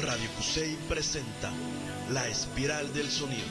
Radio 0.00 0.30
Cusey 0.36 0.78
presenta 0.88 1.50
La 2.10 2.26
Espiral 2.26 2.92
del 2.94 3.10
Sonido, 3.10 3.44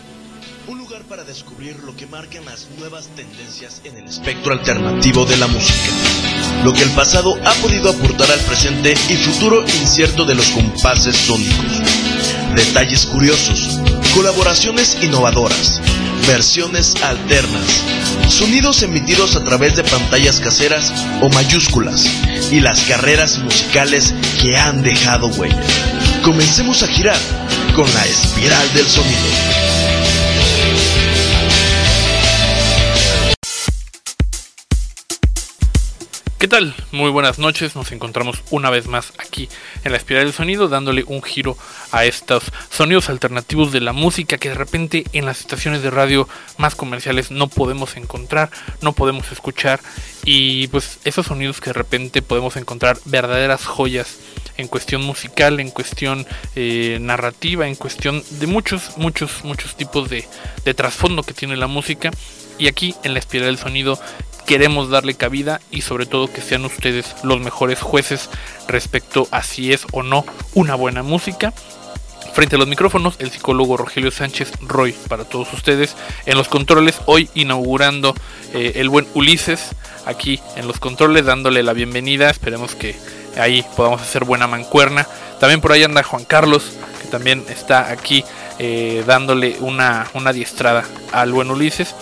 un 0.67 0.79
lugar 0.79 1.03
para 1.03 1.23
descubrir 1.23 1.77
lo 1.83 1.95
que 1.95 2.07
marcan 2.07 2.43
las 2.45 2.67
nuevas 2.79 3.07
tendencias 3.15 3.81
en 3.83 3.97
el 3.97 4.05
espectro 4.05 4.53
alternativo 4.53 5.25
de 5.25 5.37
la 5.37 5.47
música, 5.47 5.89
lo 6.63 6.73
que 6.73 6.83
el 6.83 6.89
pasado 6.91 7.35
ha 7.45 7.53
podido 7.55 7.89
aportar 7.89 8.31
al 8.31 8.39
presente 8.41 8.93
y 9.09 9.15
futuro 9.17 9.63
incierto 9.63 10.25
de 10.25 10.35
los 10.35 10.49
compases 10.49 11.15
sónicos, 11.17 11.81
detalles 12.55 13.05
curiosos, 13.05 13.79
colaboraciones 14.15 14.97
innovadoras, 15.03 15.79
versiones 16.25 16.95
alternas, 17.03 17.83
sonidos 18.27 18.81
emitidos 18.81 19.35
a 19.35 19.43
través 19.43 19.75
de 19.75 19.83
pantallas 19.83 20.39
caseras 20.39 20.91
o 21.21 21.29
mayúsculas 21.29 22.09
y 22.51 22.59
las 22.59 22.81
carreras 22.83 23.37
musicales 23.39 24.15
que 24.41 24.57
han 24.57 24.81
dejado 24.81 25.27
huella. 25.27 25.98
Comencemos 26.23 26.83
a 26.83 26.87
girar 26.87 27.17
con 27.75 27.91
la 27.93 28.05
espiral 28.05 28.73
del 28.73 28.85
sonido. 28.85 29.59
¿Qué 36.37 36.47
tal? 36.47 36.73
Muy 36.91 37.09
buenas 37.09 37.39
noches, 37.39 37.75
nos 37.75 37.91
encontramos 37.91 38.43
una 38.49 38.69
vez 38.69 38.87
más 38.87 39.11
aquí 39.17 39.49
en 39.83 39.91
la 39.91 39.97
espiral 39.97 40.25
del 40.25 40.33
sonido 40.33 40.67
dándole 40.67 41.03
un 41.05 41.21
giro 41.21 41.57
a 41.91 42.05
estos 42.05 42.43
sonidos 42.69 43.09
alternativos 43.09 43.71
de 43.71 43.81
la 43.81 43.93
música 43.93 44.37
que 44.37 44.49
de 44.49 44.55
repente 44.55 45.03
en 45.11 45.25
las 45.25 45.41
estaciones 45.41 45.83
de 45.83 45.89
radio 45.89 46.29
más 46.57 46.75
comerciales 46.75 47.31
no 47.31 47.47
podemos 47.47 47.97
encontrar, 47.97 48.51
no 48.81 48.93
podemos 48.93 49.31
escuchar 49.31 49.81
y 50.23 50.67
pues 50.67 50.99
esos 51.03 51.25
sonidos 51.25 51.59
que 51.59 51.71
de 51.71 51.73
repente 51.73 52.21
podemos 52.21 52.55
encontrar 52.55 52.97
verdaderas 53.05 53.65
joyas 53.65 54.17
en 54.59 54.67
cuestión 54.67 55.01
musical, 55.01 55.59
en 55.59 55.71
cuestión 55.71 56.27
eh, 56.55 56.97
narrativa, 57.01 57.67
en 57.67 57.75
cuestión 57.75 58.23
de 58.29 58.45
muchos, 58.45 58.97
muchos, 58.97 59.43
muchos 59.43 59.75
tipos 59.75 60.09
de, 60.09 60.27
de 60.65 60.73
trasfondo 60.73 61.23
que 61.23 61.33
tiene 61.33 61.55
la 61.55 61.67
música 61.67 62.11
y 62.57 62.67
aquí 62.67 62.93
en 63.03 63.13
la 63.13 63.19
espiral 63.19 63.47
del 63.47 63.57
sonido 63.57 63.99
queremos 64.45 64.89
darle 64.89 65.13
cabida 65.13 65.61
y 65.71 65.81
sobre 65.81 66.05
todo 66.05 66.31
que 66.31 66.41
sean 66.41 66.65
ustedes 66.65 67.15
los 67.23 67.39
mejores 67.39 67.79
jueces 67.81 68.29
respecto 68.67 69.27
a 69.31 69.43
si 69.43 69.71
es 69.71 69.85
o 69.91 70.03
no 70.03 70.25
una 70.53 70.75
buena 70.75 71.03
música. 71.03 71.53
Frente 72.33 72.55
a 72.55 72.59
los 72.59 72.67
micrófonos, 72.67 73.15
el 73.19 73.31
psicólogo 73.31 73.77
Rogelio 73.77 74.11
Sánchez 74.11 74.51
Roy 74.61 74.93
para 75.07 75.25
todos 75.25 75.51
ustedes. 75.53 75.95
En 76.25 76.37
los 76.37 76.47
controles, 76.47 76.99
hoy 77.05 77.29
inaugurando 77.33 78.13
eh, 78.53 78.73
el 78.75 78.89
buen 78.89 79.07
Ulises 79.13 79.75
aquí 80.05 80.39
en 80.55 80.67
los 80.67 80.79
controles, 80.79 81.25
dándole 81.25 81.63
la 81.63 81.73
bienvenida. 81.73 82.29
Esperemos 82.29 82.75
que 82.75 82.95
ahí 83.37 83.65
podamos 83.75 84.01
hacer 84.01 84.23
buena 84.23 84.47
mancuerna. 84.47 85.07
También 85.39 85.61
por 85.61 85.71
ahí 85.71 85.83
anda 85.83 86.03
Juan 86.03 86.25
Carlos, 86.25 86.73
que 87.01 87.07
también 87.07 87.45
está 87.49 87.89
aquí 87.91 88.23
eh, 88.57 89.03
dándole 89.05 89.57
una, 89.59 90.07
una 90.13 90.33
diestrada 90.33 90.83
al 91.11 91.31
buen 91.31 91.51
Ulises. 91.51 91.95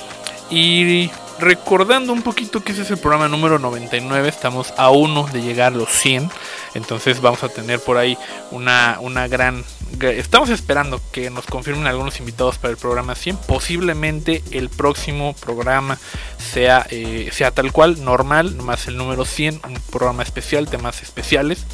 Y 0.50 1.09
recordando 1.40 2.14
un 2.14 2.22
poquito 2.22 2.64
que 2.64 2.72
ese 2.72 2.82
es 2.82 2.92
el 2.92 2.98
programa 2.98 3.28
número 3.28 3.60
99, 3.60 4.28
estamos 4.28 4.74
a 4.78 4.90
uno 4.90 5.28
de 5.32 5.42
llegar 5.42 5.74
a 5.74 5.76
los 5.76 5.90
100, 5.90 6.30
entonces 6.74 7.22
vamos 7.22 7.44
a 7.44 7.50
tener 7.50 7.80
por 7.80 7.98
ahí 7.98 8.18
una, 8.52 8.98
una 9.02 9.28
gran... 9.28 9.64
Estamos 10.00 10.50
esperando 10.50 11.02
que 11.12 11.30
nos 11.30 11.46
confirmen 11.46 11.88
algunos 11.88 12.20
invitados 12.20 12.58
para 12.58 12.72
el 12.72 12.78
programa 12.78 13.16
100, 13.16 13.38
posiblemente 13.48 14.44
el 14.52 14.70
próximo 14.70 15.34
programa 15.34 15.98
sea, 16.38 16.86
eh, 16.90 17.30
sea 17.32 17.52
tal 17.52 17.72
cual, 17.72 18.04
normal, 18.04 18.56
más 18.56 18.88
el 18.88 18.98
número 18.98 19.26
100, 19.26 19.62
un 19.68 19.80
programa 19.92 20.24
especial, 20.24 20.70
temas 20.70 21.02
especiales 21.02 21.66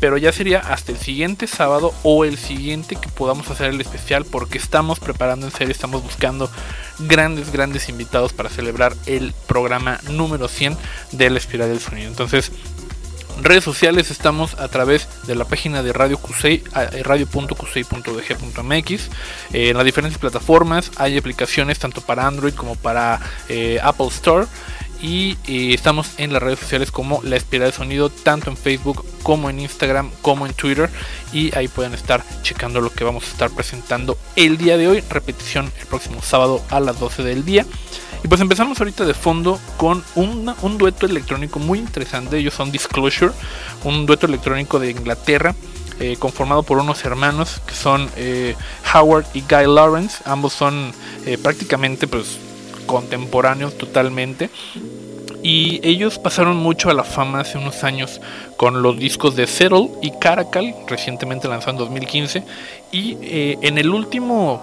pero 0.00 0.16
ya 0.16 0.32
sería 0.32 0.58
hasta 0.60 0.90
el 0.92 0.98
siguiente 0.98 1.46
sábado 1.46 1.94
o 2.02 2.24
el 2.24 2.38
siguiente 2.38 2.96
que 2.96 3.08
podamos 3.08 3.48
hacer 3.50 3.68
el 3.70 3.80
especial 3.80 4.24
porque 4.24 4.58
estamos 4.58 4.98
preparando 4.98 5.46
en 5.46 5.52
serio, 5.52 5.72
estamos 5.72 6.02
buscando 6.02 6.50
grandes, 6.98 7.52
grandes 7.52 7.88
invitados 7.88 8.32
para 8.32 8.48
celebrar 8.48 8.94
el 9.06 9.34
programa 9.46 10.00
número 10.08 10.48
100 10.48 10.76
de 11.12 11.30
la 11.30 11.38
Espiral 11.38 11.68
del 11.68 11.80
Sonido. 11.80 12.08
Entonces, 12.08 12.50
redes 13.42 13.64
sociales 13.64 14.10
estamos 14.10 14.54
a 14.54 14.68
través 14.68 15.06
de 15.26 15.34
la 15.34 15.44
página 15.44 15.82
de 15.82 15.92
Radio 15.92 16.16
Cusey, 16.18 16.62
radio.cusey.dg.mx. 17.02 18.90
Eh, 19.52 19.68
en 19.70 19.76
las 19.76 19.84
diferentes 19.84 20.18
plataformas 20.18 20.90
hay 20.96 21.18
aplicaciones 21.18 21.78
tanto 21.78 22.00
para 22.00 22.26
Android 22.26 22.54
como 22.54 22.74
para 22.76 23.20
eh, 23.48 23.78
Apple 23.82 24.08
Store 24.08 24.46
y 25.02 25.38
eh, 25.46 25.72
estamos 25.72 26.12
en 26.18 26.32
las 26.32 26.42
redes 26.42 26.58
sociales 26.58 26.90
como 26.90 27.20
La 27.22 27.36
Espiral 27.36 27.70
de 27.70 27.76
Sonido, 27.76 28.10
tanto 28.10 28.50
en 28.50 28.56
Facebook 28.56 29.04
como 29.22 29.48
en 29.48 29.60
Instagram, 29.60 30.10
como 30.20 30.46
en 30.46 30.52
Twitter. 30.52 30.90
Y 31.32 31.54
ahí 31.56 31.68
pueden 31.68 31.94
estar 31.94 32.22
checando 32.42 32.80
lo 32.80 32.92
que 32.92 33.04
vamos 33.04 33.24
a 33.24 33.28
estar 33.28 33.50
presentando 33.50 34.18
el 34.36 34.58
día 34.58 34.76
de 34.76 34.88
hoy. 34.88 35.02
Repetición 35.08 35.72
el 35.80 35.86
próximo 35.86 36.22
sábado 36.22 36.62
a 36.68 36.80
las 36.80 36.98
12 37.00 37.22
del 37.22 37.44
día. 37.44 37.64
Y 38.22 38.28
pues 38.28 38.40
empezamos 38.42 38.78
ahorita 38.78 39.06
de 39.06 39.14
fondo 39.14 39.58
con 39.78 40.04
un 40.14 40.78
dueto 40.78 41.06
electrónico 41.06 41.58
muy 41.58 41.78
interesante. 41.78 42.36
Ellos 42.36 42.52
son 42.52 42.70
Disclosure, 42.70 43.32
un 43.84 44.04
dueto 44.04 44.26
electrónico 44.26 44.78
de 44.78 44.90
Inglaterra. 44.90 45.54
Eh, 45.98 46.16
conformado 46.18 46.62
por 46.62 46.78
unos 46.78 47.04
hermanos 47.04 47.60
que 47.66 47.74
son 47.74 48.08
eh, 48.16 48.56
Howard 48.94 49.26
y 49.34 49.42
Guy 49.42 49.66
Lawrence. 49.66 50.22
Ambos 50.24 50.54
son 50.54 50.92
prácticamente 51.42 52.06
pues 52.06 52.38
contemporáneos 52.90 53.78
totalmente. 53.78 54.50
Y 55.42 55.80
ellos 55.82 56.18
pasaron 56.18 56.56
mucho 56.56 56.90
a 56.90 56.94
la 56.94 57.04
fama 57.04 57.40
hace 57.40 57.58
unos 57.58 57.82
años 57.84 58.20
con 58.56 58.82
los 58.82 58.98
discos 58.98 59.36
de 59.36 59.46
Settle 59.46 59.90
y 60.02 60.12
Caracal, 60.12 60.74
recientemente 60.86 61.48
lanzado 61.48 61.72
en 61.72 61.78
2015. 61.78 62.42
Y 62.92 63.16
eh, 63.22 63.58
en 63.62 63.78
el 63.78 63.90
último 63.90 64.60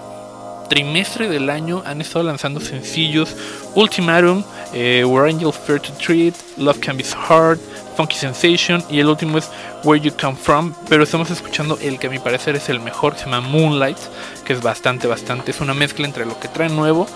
trimestre 0.70 1.30
del 1.30 1.50
año 1.50 1.82
han 1.86 2.02
estado 2.02 2.24
lanzando 2.24 2.60
sencillos 2.60 3.36
Ultimatum, 3.76 4.44
eh, 4.74 5.04
Where 5.06 5.32
Angels 5.32 5.58
Fear 5.58 5.80
to 5.80 5.94
Treat, 5.94 6.36
Love 6.58 6.80
Can 6.80 6.98
Be 6.98 7.06
Hard, 7.28 7.60
Funky 7.96 8.16
Sensation 8.16 8.84
y 8.90 9.00
el 9.00 9.08
último 9.08 9.38
es 9.38 9.50
Where 9.84 10.00
You 10.00 10.12
Come 10.20 10.36
From, 10.36 10.74
pero 10.90 11.04
estamos 11.04 11.32
escuchando 11.32 11.78
el 11.82 11.98
que 11.98 12.08
a 12.08 12.10
mi 12.10 12.20
parecer 12.20 12.56
es 12.56 12.70
el 12.70 12.80
mejor, 12.80 13.16
se 13.18 13.26
llama 13.26 13.42
Moonlight, 13.42 13.98
que 14.46 14.54
es 14.54 14.62
bastante, 14.62 15.08
bastante, 15.08 15.52
es 15.52 15.62
una 15.62 15.74
mezcla 15.74 16.06
entre 16.06 16.26
lo 16.26 16.40
que 16.40 16.48
trae 16.48 16.70
nuevo 16.70 17.08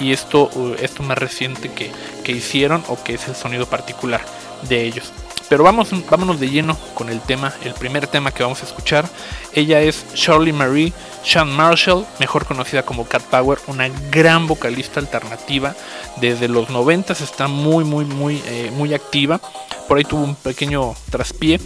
y 0.00 0.12
esto, 0.12 0.50
esto 0.80 1.02
más 1.02 1.18
reciente 1.18 1.70
que, 1.70 1.90
que, 2.24 2.32
hicieron 2.32 2.82
o 2.88 3.02
que 3.02 3.14
es 3.14 3.28
el 3.28 3.34
sonido 3.34 3.66
particular 3.66 4.20
de 4.68 4.84
ellos. 4.84 5.12
Pero 5.48 5.64
vamos, 5.64 5.88
vámonos 6.10 6.38
de 6.40 6.50
lleno 6.50 6.76
con 6.94 7.08
el 7.08 7.20
tema, 7.20 7.54
el 7.64 7.72
primer 7.72 8.06
tema 8.06 8.32
que 8.32 8.42
vamos 8.42 8.62
a 8.62 8.66
escuchar. 8.66 9.08
Ella 9.54 9.80
es 9.80 10.04
Charlie 10.14 10.52
Marie 10.52 10.92
Sean 11.24 11.50
Marshall, 11.50 12.06
mejor 12.20 12.46
conocida 12.46 12.82
como 12.84 13.06
Cat 13.06 13.22
Power, 13.22 13.58
una 13.66 13.88
gran 14.10 14.46
vocalista 14.46 15.00
alternativa. 15.00 15.74
Desde 16.20 16.48
los 16.48 16.70
90 16.70 17.12
está 17.12 17.48
muy, 17.48 17.84
muy, 17.84 18.04
muy, 18.04 18.42
eh, 18.46 18.70
muy 18.74 18.94
activa. 18.94 19.40
Por 19.86 19.98
ahí 19.98 20.04
tuvo 20.04 20.24
un 20.24 20.34
pequeño 20.34 20.94
traspié, 21.10 21.60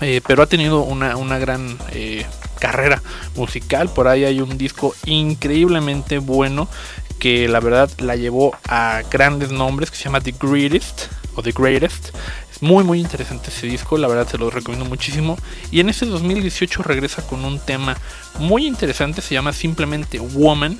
eh, 0.00 0.20
pero 0.26 0.42
ha 0.42 0.46
tenido 0.46 0.80
una, 0.82 1.16
una 1.16 1.38
gran 1.38 1.78
eh, 1.92 2.26
carrera 2.58 3.02
musical. 3.36 3.88
Por 3.90 4.08
ahí 4.08 4.24
hay 4.24 4.40
un 4.40 4.56
disco 4.56 4.94
increíblemente 5.04 6.18
bueno 6.18 6.68
que 7.20 7.46
la 7.46 7.60
verdad 7.60 7.88
la 7.98 8.16
llevó 8.16 8.56
a 8.66 9.02
grandes 9.10 9.52
nombres 9.52 9.90
que 9.90 9.96
se 9.96 10.04
llama 10.04 10.20
The 10.20 10.34
Greatest 10.40 11.02
o 11.36 11.42
The 11.42 11.52
Greatest. 11.52 12.08
Es 12.50 12.62
muy 12.62 12.82
muy 12.82 12.98
interesante 12.98 13.50
ese 13.50 13.66
disco, 13.68 13.98
la 13.98 14.08
verdad 14.08 14.26
se 14.26 14.38
lo 14.38 14.50
recomiendo 14.50 14.88
muchísimo. 14.88 15.38
Y 15.70 15.78
en 15.78 15.90
este 15.90 16.06
2018 16.06 16.82
regresa 16.82 17.24
con 17.24 17.44
un 17.44 17.60
tema 17.60 17.96
muy 18.38 18.66
interesante, 18.66 19.22
se 19.22 19.34
llama 19.34 19.52
simplemente 19.52 20.18
Woman. 20.18 20.78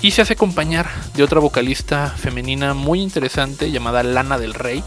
Y 0.00 0.12
se 0.12 0.22
hace 0.22 0.34
acompañar 0.34 0.88
de 1.14 1.22
otra 1.22 1.40
vocalista 1.40 2.10
femenina 2.16 2.74
muy 2.74 3.00
interesante 3.00 3.70
llamada 3.70 4.02
Lana 4.02 4.38
del 4.38 4.54
Rey, 4.54 4.84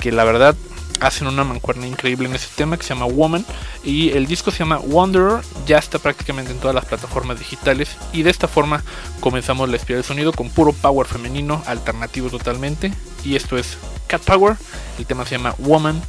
que 0.00 0.12
la 0.12 0.24
verdad 0.24 0.54
hacen 1.02 1.26
una 1.26 1.44
mancuerna 1.44 1.86
increíble 1.86 2.28
en 2.28 2.34
ese 2.34 2.48
tema 2.54 2.76
que 2.76 2.84
se 2.84 2.94
llama 2.94 3.06
Woman 3.06 3.44
y 3.84 4.10
el 4.10 4.26
disco 4.26 4.50
se 4.50 4.60
llama 4.60 4.78
Wanderer, 4.78 5.42
ya 5.66 5.78
está 5.78 5.98
prácticamente 5.98 6.52
en 6.52 6.58
todas 6.58 6.74
las 6.74 6.84
plataformas 6.84 7.38
digitales 7.38 7.96
y 8.12 8.22
de 8.22 8.30
esta 8.30 8.46
forma 8.48 8.82
comenzamos 9.20 9.68
la 9.68 9.76
espiral 9.76 10.02
del 10.02 10.08
sonido 10.08 10.32
con 10.32 10.48
puro 10.48 10.72
power 10.72 11.06
femenino, 11.06 11.62
alternativo 11.66 12.30
totalmente 12.30 12.92
y 13.24 13.36
esto 13.36 13.58
es 13.58 13.76
Cat 14.06 14.22
Power, 14.22 14.56
el 14.98 15.06
tema 15.06 15.26
se 15.26 15.36
llama 15.36 15.54
Woman 15.58 16.00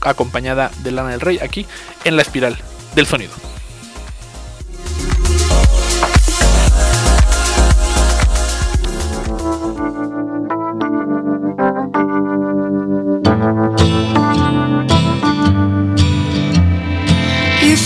acompañada 0.00 0.72
de 0.82 0.90
Lana 0.90 1.10
del 1.10 1.20
Rey 1.20 1.38
aquí 1.38 1.66
en 2.04 2.16
la 2.16 2.22
espiral 2.22 2.58
del 2.94 3.06
sonido. 3.06 3.32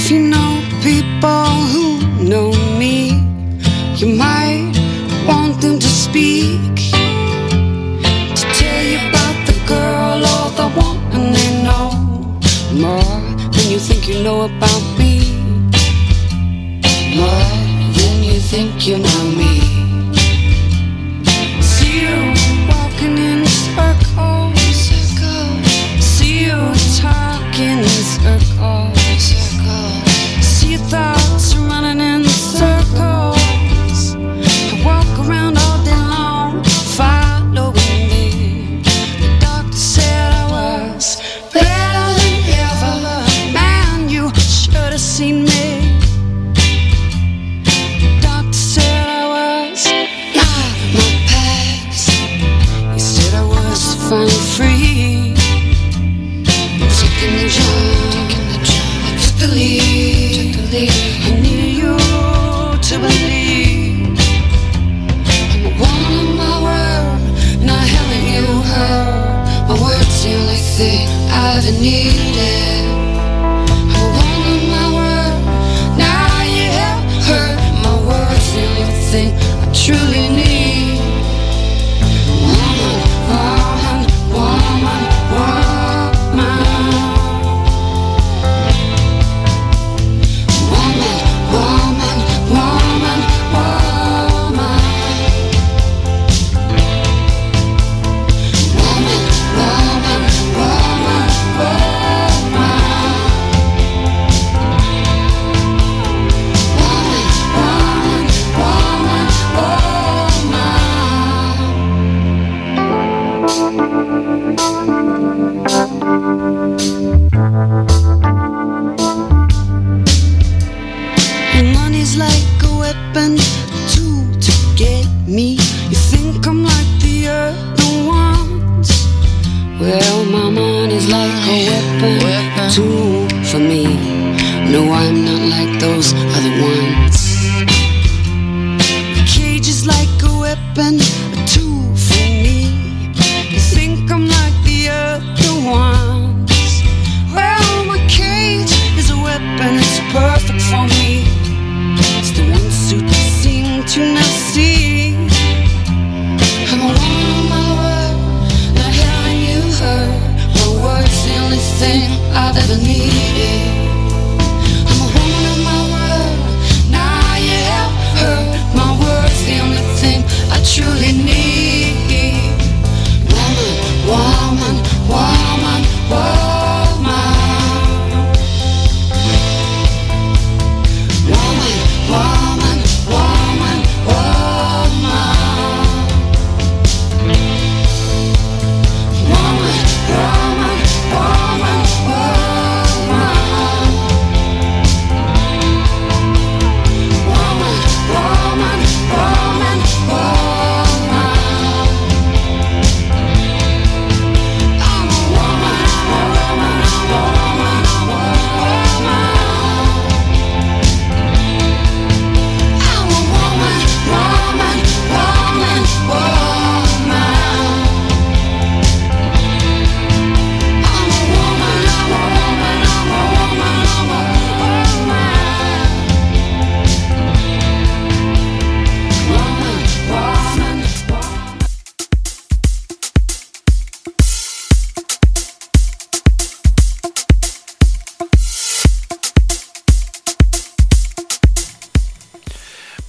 If 0.06 0.12
you 0.12 0.20
know 0.20 0.62
people 0.84 1.46
who 1.72 1.98
know 2.22 2.52
me, 2.78 3.10
you 3.96 4.06
might 4.14 4.72
want 5.26 5.60
them 5.60 5.80
to 5.80 5.88
speak. 5.88 6.60
To 8.38 8.44
tell 8.54 8.84
you 8.84 8.98
about 9.08 9.36
the 9.48 9.56
girl 9.66 10.18
or 10.34 10.46
the 10.60 10.68
woman 10.78 11.32
they 11.32 11.50
know 11.64 11.90
more 12.72 13.20
than 13.50 13.66
you 13.68 13.80
think 13.80 14.06
you 14.06 14.22
know 14.22 14.42
about 14.42 14.82
me. 14.96 15.42
More 17.16 17.50
than 17.98 18.22
you 18.22 18.38
think 18.38 18.86
you 18.86 18.98
know 18.98 19.24
me. 19.36 19.55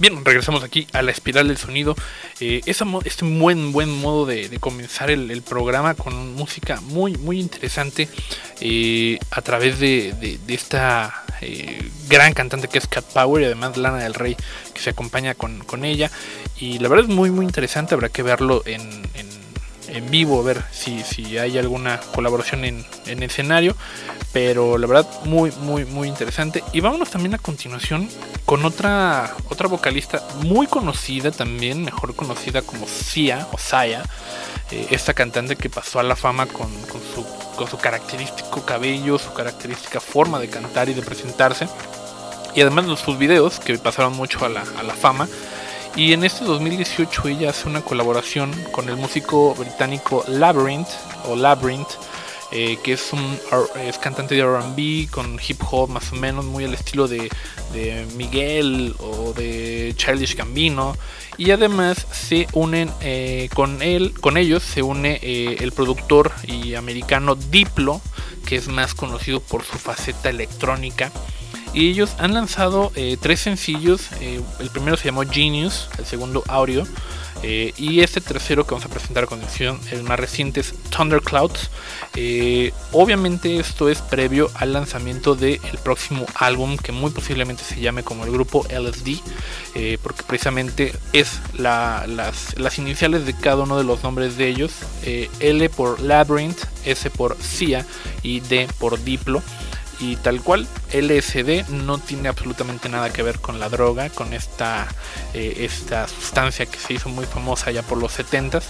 Bien, 0.00 0.24
regresamos 0.24 0.62
aquí 0.62 0.86
a 0.92 1.02
la 1.02 1.10
espiral 1.10 1.48
del 1.48 1.56
sonido. 1.56 1.96
Eh, 2.38 2.60
mo- 2.84 3.00
este 3.04 3.24
buen, 3.24 3.72
buen 3.72 3.90
modo 3.90 4.26
de, 4.26 4.48
comenzar 4.60 5.10
el, 5.10 5.42
programa 5.42 5.94
con 5.94 6.34
música 6.34 6.80
muy, 6.82 7.16
muy 7.16 7.40
interesante 7.40 8.08
eh, 8.60 9.18
a 9.32 9.42
través 9.42 9.80
de, 9.80 10.38
esta 10.46 11.24
eh, 11.40 11.82
gran 12.08 12.32
cantante 12.32 12.68
que 12.68 12.78
es 12.78 12.86
Cat 12.86 13.04
Power 13.12 13.42
y 13.42 13.46
además 13.46 13.76
Lana 13.76 13.98
del 13.98 14.14
Rey 14.14 14.36
que 14.72 14.80
se 14.80 14.90
acompaña 14.90 15.34
con, 15.34 15.64
con 15.64 15.84
ella. 15.84 16.12
Y 16.60 16.78
la 16.78 16.88
verdad 16.88 17.08
es 17.08 17.14
muy, 17.14 17.32
muy 17.32 17.44
interesante. 17.44 17.94
Habrá 17.94 18.08
que 18.08 18.22
verlo 18.22 18.62
en- 18.66 19.02
en 19.88 20.10
vivo, 20.10 20.40
a 20.40 20.44
ver 20.44 20.64
si, 20.70 21.02
si 21.02 21.38
hay 21.38 21.58
alguna 21.58 22.00
colaboración 22.14 22.64
en, 22.64 22.84
en 23.06 23.22
escenario. 23.22 23.76
Pero 24.32 24.76
la 24.78 24.86
verdad, 24.86 25.08
muy, 25.24 25.50
muy, 25.62 25.84
muy 25.84 26.08
interesante. 26.08 26.62
Y 26.72 26.80
vámonos 26.80 27.10
también 27.10 27.34
a 27.34 27.38
continuación 27.38 28.08
con 28.44 28.64
otra, 28.64 29.34
otra 29.50 29.68
vocalista 29.68 30.22
muy 30.44 30.66
conocida 30.66 31.30
también, 31.30 31.84
mejor 31.84 32.14
conocida 32.14 32.62
como 32.62 32.86
Sia 32.86 33.46
o 33.52 33.58
Saya. 33.58 34.04
eh, 34.70 34.88
esta 34.90 35.14
cantante 35.14 35.56
que 35.56 35.70
pasó 35.70 35.98
a 35.98 36.02
la 36.02 36.16
fama 36.16 36.46
con, 36.46 36.70
con 36.82 37.00
su, 37.00 37.24
con 37.56 37.68
su 37.68 37.78
característico 37.78 38.64
cabello, 38.64 39.18
su 39.18 39.32
característica 39.32 40.00
forma 40.00 40.38
de 40.38 40.48
cantar 40.48 40.88
y 40.88 40.94
de 40.94 41.02
presentarse. 41.02 41.68
Y 42.54 42.60
además 42.60 42.86
de 42.86 42.96
sus 42.96 43.18
videos 43.18 43.60
que 43.60 43.78
pasaron 43.78 44.14
mucho 44.14 44.44
a 44.44 44.48
la, 44.48 44.64
a 44.78 44.82
la 44.82 44.94
fama. 44.94 45.28
Y 45.96 46.12
en 46.12 46.24
este 46.24 46.44
2018 46.44 47.28
ella 47.28 47.50
hace 47.50 47.68
una 47.68 47.80
colaboración 47.80 48.52
con 48.70 48.88
el 48.88 48.96
músico 48.96 49.54
británico 49.54 50.24
Labyrinth 50.28 50.88
o 51.28 51.34
Labyrinth, 51.34 51.88
eh, 52.50 52.78
que 52.82 52.94
es 52.94 53.12
un 53.12 53.38
cantante 54.00 54.34
de 54.34 54.40
R&B 54.40 55.08
con 55.10 55.38
hip 55.46 55.60
hop 55.70 55.90
más 55.90 56.12
o 56.12 56.16
menos 56.16 56.44
muy 56.44 56.64
al 56.64 56.72
estilo 56.72 57.08
de, 57.08 57.28
de 57.72 58.06
Miguel 58.16 58.94
o 59.00 59.32
de 59.32 59.92
Childish 59.96 60.36
Gambino. 60.36 60.96
Y 61.36 61.52
además 61.52 62.06
se 62.10 62.48
unen 62.52 62.90
eh, 63.00 63.48
con 63.54 63.80
él, 63.80 64.12
con 64.20 64.36
ellos 64.36 64.62
se 64.62 64.82
une 64.82 65.20
eh, 65.22 65.58
el 65.60 65.70
productor 65.70 66.32
y 66.46 66.74
americano 66.74 67.36
Diplo, 67.36 68.00
que 68.44 68.56
es 68.56 68.66
más 68.66 68.94
conocido 68.94 69.40
por 69.40 69.62
su 69.62 69.78
faceta 69.78 70.30
electrónica. 70.30 71.12
Y 71.78 71.90
ellos 71.90 72.10
han 72.18 72.34
lanzado 72.34 72.90
eh, 72.96 73.16
tres 73.20 73.38
sencillos. 73.38 74.08
eh, 74.20 74.40
el 74.58 74.68
primero 74.70 74.96
se 74.96 75.04
llamó 75.04 75.22
Genius, 75.22 75.88
el 75.96 76.06
segundo 76.06 76.42
Audio. 76.48 76.84
eh, 77.44 77.72
y 77.76 78.00
este 78.00 78.20
tercero 78.20 78.66
que 78.66 78.72
vamos 78.74 78.86
a 78.86 78.88
presentar 78.88 79.22
a 79.22 79.26
continuación, 79.28 79.78
el 79.92 80.02
más 80.02 80.18
reciente 80.18 80.58
es 80.58 80.74
Thunderclouds. 80.90 81.70
Obviamente 82.90 83.60
esto 83.60 83.88
es 83.88 84.00
previo 84.02 84.50
al 84.54 84.72
lanzamiento 84.72 85.36
del 85.36 85.60
próximo 85.84 86.26
álbum 86.34 86.76
que 86.76 86.90
muy 86.90 87.12
posiblemente 87.12 87.62
se 87.62 87.80
llame 87.80 88.02
como 88.02 88.24
el 88.24 88.32
grupo 88.32 88.66
LSD. 88.68 89.20
porque 90.02 90.24
precisamente 90.24 90.92
es 91.12 91.38
la- 91.56 92.06
las, 92.08 92.58
las 92.58 92.76
iniciales 92.78 93.24
de 93.24 93.34
cada 93.34 93.62
uno 93.62 93.78
de 93.78 93.84
los 93.84 94.02
nombres 94.02 94.36
de 94.36 94.48
ellos. 94.48 94.72
L 95.04 95.68
por 95.70 96.00
Labyrinth, 96.00 96.58
S 96.84 97.08
por 97.10 97.36
Cia 97.40 97.86
y 98.24 98.40
D 98.40 98.66
por 98.80 99.00
Diplo 99.04 99.40
y 100.00 100.16
tal 100.16 100.42
cual 100.42 100.66
LSD 100.92 101.68
no 101.70 101.98
tiene 101.98 102.28
absolutamente 102.28 102.88
nada 102.88 103.12
que 103.12 103.22
ver 103.22 103.38
con 103.40 103.58
la 103.60 103.68
droga, 103.68 104.10
con 104.10 104.32
esta, 104.32 104.86
eh, 105.34 105.56
esta 105.60 106.06
sustancia 106.08 106.66
que 106.66 106.78
se 106.78 106.94
hizo 106.94 107.08
muy 107.08 107.26
famosa 107.26 107.70
ya 107.70 107.82
por 107.82 107.98
los 107.98 108.18
70s. 108.18 108.64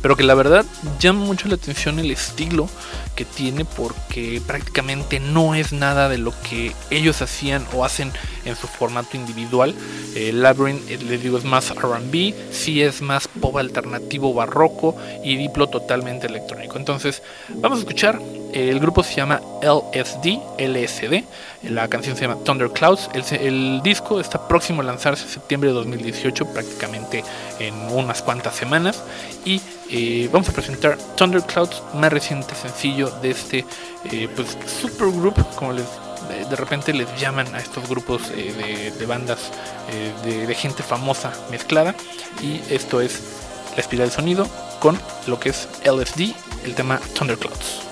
pero 0.00 0.16
que 0.16 0.22
la 0.22 0.34
verdad 0.34 0.64
llama 1.00 1.24
mucho 1.24 1.48
la 1.48 1.56
atención 1.56 1.98
el 1.98 2.12
estilo 2.12 2.68
que 3.16 3.24
tiene 3.24 3.64
porque 3.64 4.40
prácticamente 4.46 5.18
no 5.18 5.56
es 5.56 5.72
nada 5.72 6.08
de 6.08 6.18
lo 6.18 6.32
que 6.48 6.72
ellos 6.88 7.20
hacían 7.20 7.66
o 7.74 7.84
hacen 7.84 8.12
en 8.44 8.54
su 8.54 8.68
formato 8.68 9.16
individual. 9.16 9.74
Eh, 10.14 10.30
Labyrinth, 10.32 10.88
eh, 10.88 10.98
les 10.98 11.20
digo, 11.20 11.36
es 11.36 11.42
más 11.42 11.74
RB, 11.74 12.32
sí 12.52 12.80
es 12.80 13.02
más 13.02 13.26
pop 13.26 13.56
alternativo 13.56 14.32
barroco 14.32 14.94
y 15.24 15.34
Diplo 15.34 15.66
totalmente 15.66 16.28
electrónico. 16.28 16.78
Entonces, 16.78 17.24
vamos 17.48 17.78
a 17.78 17.80
escuchar. 17.80 18.20
El 18.52 18.80
grupo 18.80 19.02
se 19.02 19.14
llama 19.14 19.40
LSD, 19.62 20.38
LSD. 20.58 21.24
La 21.70 21.88
canción 21.88 22.16
se 22.16 22.22
llama 22.22 22.42
Thunder 22.44 22.70
Clouds. 22.70 23.10
El, 23.12 23.82
disco 23.82 24.20
está 24.20 24.48
próximo 24.48 24.80
a 24.82 24.84
lanzarse 24.84 25.24
en 25.24 25.30
septiembre 25.30 25.70
de 25.70 25.74
2018, 25.74 26.46
prácticamente 26.46 27.24
en 27.58 27.74
unas 27.92 28.22
cuantas 28.22 28.54
semanas. 28.54 29.02
Y 29.44 29.60
eh, 29.90 30.28
vamos 30.32 30.48
a 30.48 30.52
presentar 30.52 30.96
Thunderclouds, 31.16 31.82
más 31.94 32.12
reciente 32.12 32.54
sencillo 32.54 33.10
de 33.22 33.30
este 33.30 33.64
eh, 34.10 34.28
pues, 34.34 34.56
supergroup, 34.80 35.36
como 35.54 35.72
les, 35.72 35.86
de 36.48 36.56
repente 36.56 36.92
les 36.92 37.08
llaman 37.20 37.54
a 37.54 37.58
estos 37.58 37.88
grupos 37.88 38.22
eh, 38.34 38.92
de, 38.98 39.06
bandas 39.06 39.50
de, 40.24 40.46
de, 40.46 40.54
gente 40.54 40.82
famosa 40.82 41.32
mezclada. 41.50 41.94
Y 42.42 42.60
esto 42.72 43.00
es 43.00 43.20
la 43.74 43.80
espiral 43.80 44.08
de 44.08 44.14
sonido 44.14 44.46
con 44.80 44.98
lo 45.26 45.38
que 45.38 45.50
es 45.50 45.68
LSD, 45.84 46.34
el 46.64 46.74
tema 46.74 46.98
Thunderclouds. 47.14 47.87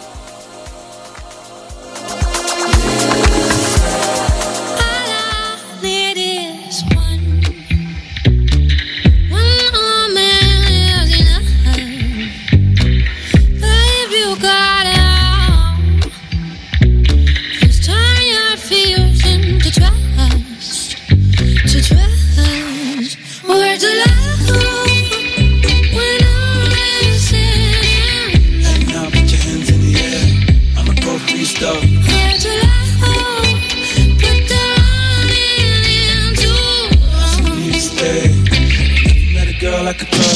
like 39.86 40.02
a 40.02 40.04
thug. 40.06 40.35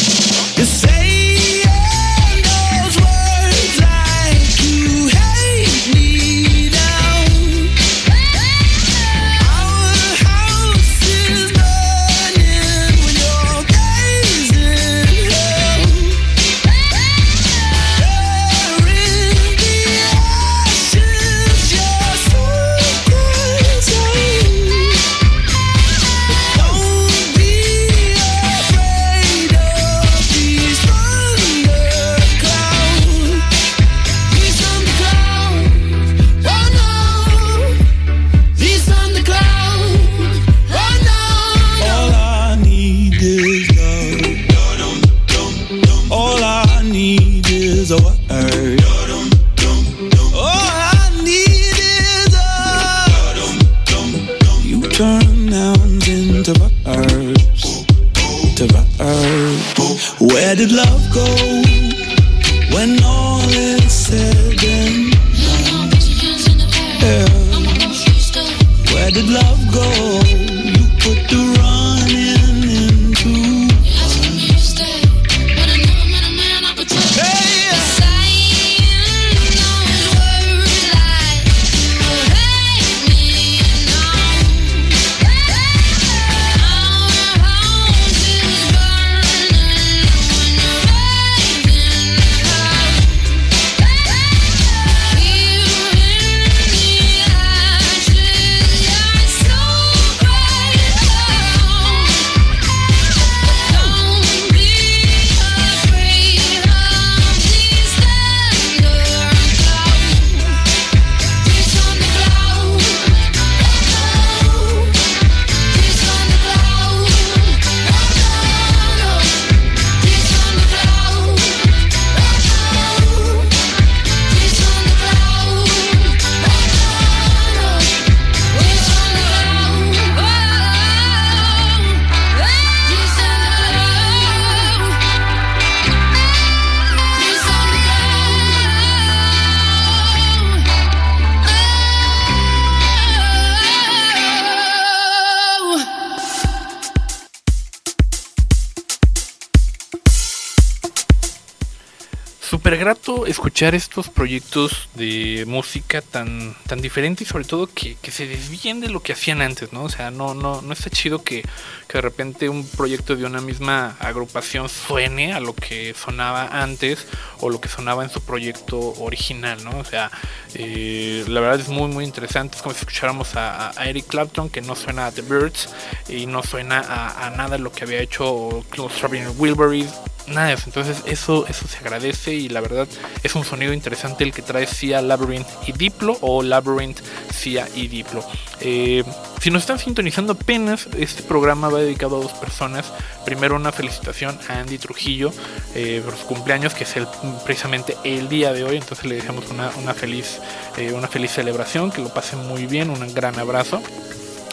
gratis 152.80 152.99
escuchar 153.26 153.74
estos 153.74 154.08
proyectos 154.08 154.88
de 154.94 155.44
música 155.46 156.00
tan, 156.02 156.54
tan 156.66 156.80
diferentes 156.80 157.26
y 157.26 157.30
sobre 157.30 157.44
todo 157.44 157.66
que, 157.66 157.96
se 158.10 158.26
desvíen 158.26 158.80
de 158.80 158.88
lo 158.88 159.00
que 159.00 159.12
hacían 159.12 159.42
antes, 159.42 159.72
¿no? 159.72 159.84
O 159.84 159.88
sea, 159.88 160.10
no, 160.10 160.34
no, 160.34 160.62
no 160.62 160.72
está 160.72 160.90
chido 160.90 161.22
que, 161.22 161.44
de 161.92 162.00
repente 162.00 162.48
un 162.48 162.66
proyecto 162.66 163.16
de 163.16 163.24
una 163.24 163.40
misma 163.40 163.96
agrupación 163.98 164.68
suene 164.68 165.32
a 165.32 165.40
lo 165.40 165.54
que 165.54 165.94
sonaba 165.94 166.62
antes 166.62 167.06
o 167.40 167.50
lo 167.50 167.60
que 167.60 167.68
sonaba 167.68 168.04
en 168.04 168.10
su 168.10 168.20
proyecto 168.20 168.78
original, 169.00 169.62
¿no? 169.64 169.78
O 169.78 169.84
sea, 169.84 170.10
eh, 170.54 171.24
la 171.26 171.40
verdad 171.40 171.60
es 171.60 171.68
muy, 171.68 171.88
muy 171.88 172.04
interesante. 172.04 172.56
Es 172.56 172.62
como 172.62 172.74
si 172.74 172.80
escucháramos 172.80 173.34
a, 173.34 173.72
Eric 173.84 174.06
Clapton, 174.06 174.50
que 174.50 174.60
no 174.60 174.76
suena 174.76 175.06
a 175.06 175.12
The 175.12 175.22
Birds 175.22 175.68
y 176.08 176.26
no 176.26 176.42
suena 176.42 176.80
a, 176.80 177.26
a 177.26 177.30
nada 177.30 177.58
lo 177.58 177.72
que 177.72 177.84
había 177.84 178.00
hecho 178.00 178.64
Close 178.70 178.94
Strawberry 178.96 179.26
Wilburys 179.36 179.90
nada 180.30 180.48
de 180.48 180.54
eso. 180.54 180.64
Entonces 180.66 181.02
eso, 181.06 181.46
eso 181.46 181.66
se 181.68 181.78
agradece 181.78 182.34
y 182.34 182.48
la 182.48 182.60
verdad 182.60 182.88
es 183.22 183.34
un 183.34 183.44
sonido 183.44 183.72
interesante 183.72 184.24
el 184.24 184.32
que 184.32 184.42
trae 184.42 184.66
Cia 184.66 185.02
Labyrinth 185.02 185.48
y 185.66 185.72
Diplo 185.72 186.16
o 186.20 186.42
Labyrinth 186.42 187.00
Cia 187.32 187.68
y 187.74 187.88
Diplo. 187.88 188.24
Eh, 188.60 189.04
si 189.40 189.50
nos 189.50 189.62
están 189.62 189.78
sintonizando 189.78 190.34
apenas, 190.34 190.86
este 190.98 191.22
programa 191.22 191.70
va 191.70 191.80
dedicado 191.80 192.18
a 192.18 192.22
dos 192.22 192.32
personas. 192.32 192.92
Primero 193.24 193.56
una 193.56 193.72
felicitación 193.72 194.38
a 194.48 194.60
Andy 194.60 194.76
Trujillo 194.76 195.32
eh, 195.74 196.02
por 196.04 196.14
su 196.16 196.26
cumpleaños, 196.26 196.74
que 196.74 196.84
es 196.84 196.96
el, 196.96 197.06
precisamente 197.44 197.96
el 198.04 198.28
día 198.28 198.52
de 198.52 198.64
hoy. 198.64 198.76
Entonces 198.76 199.06
le 199.06 199.14
deseamos 199.14 199.46
una, 199.50 199.94
feliz, 199.94 200.40
eh, 200.76 200.92
una 200.92 201.08
feliz 201.08 201.32
celebración, 201.32 201.90
que 201.90 202.02
lo 202.02 202.12
pasen 202.12 202.46
muy 202.46 202.66
bien, 202.66 202.90
un 202.90 203.14
gran 203.14 203.38
abrazo. 203.38 203.82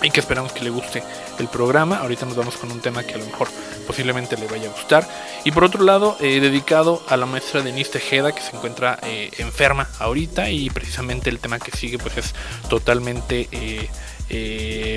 Y 0.03 0.11
que 0.11 0.19
esperamos 0.19 0.51
que 0.51 0.63
le 0.63 0.69
guste 0.69 1.03
el 1.39 1.47
programa. 1.47 1.97
Ahorita 1.97 2.25
nos 2.25 2.35
vamos 2.35 2.57
con 2.57 2.71
un 2.71 2.79
tema 2.81 3.03
que 3.03 3.15
a 3.15 3.17
lo 3.17 3.25
mejor 3.25 3.47
posiblemente 3.85 4.37
le 4.37 4.47
vaya 4.47 4.69
a 4.69 4.73
gustar. 4.73 5.07
Y 5.43 5.51
por 5.51 5.63
otro 5.63 5.83
lado, 5.83 6.17
eh, 6.19 6.39
dedicado 6.39 7.01
a 7.07 7.17
la 7.17 7.25
maestra 7.25 7.61
Denise 7.61 7.91
Tejeda, 7.91 8.33
que 8.33 8.41
se 8.41 8.55
encuentra 8.55 8.99
eh, 9.03 9.31
enferma 9.37 9.89
ahorita 9.99 10.49
y 10.49 10.69
precisamente 10.69 11.29
el 11.29 11.39
tema 11.39 11.59
que 11.59 11.71
sigue 11.71 11.97
pues 11.97 12.17
es 12.17 12.33
totalmente... 12.69 13.47
Eh, 13.51 13.89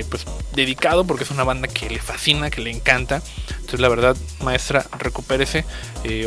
pues 0.09 0.25
dedicado 0.53 1.05
porque 1.05 1.23
es 1.23 1.31
una 1.31 1.45
banda 1.45 1.69
que 1.69 1.89
le 1.89 1.99
fascina, 1.99 2.49
que 2.49 2.59
le 2.59 2.69
encanta. 2.69 3.21
Entonces 3.51 3.79
la 3.79 3.87
verdad, 3.87 4.17
maestra, 4.41 4.85
recupérese. 4.99 5.63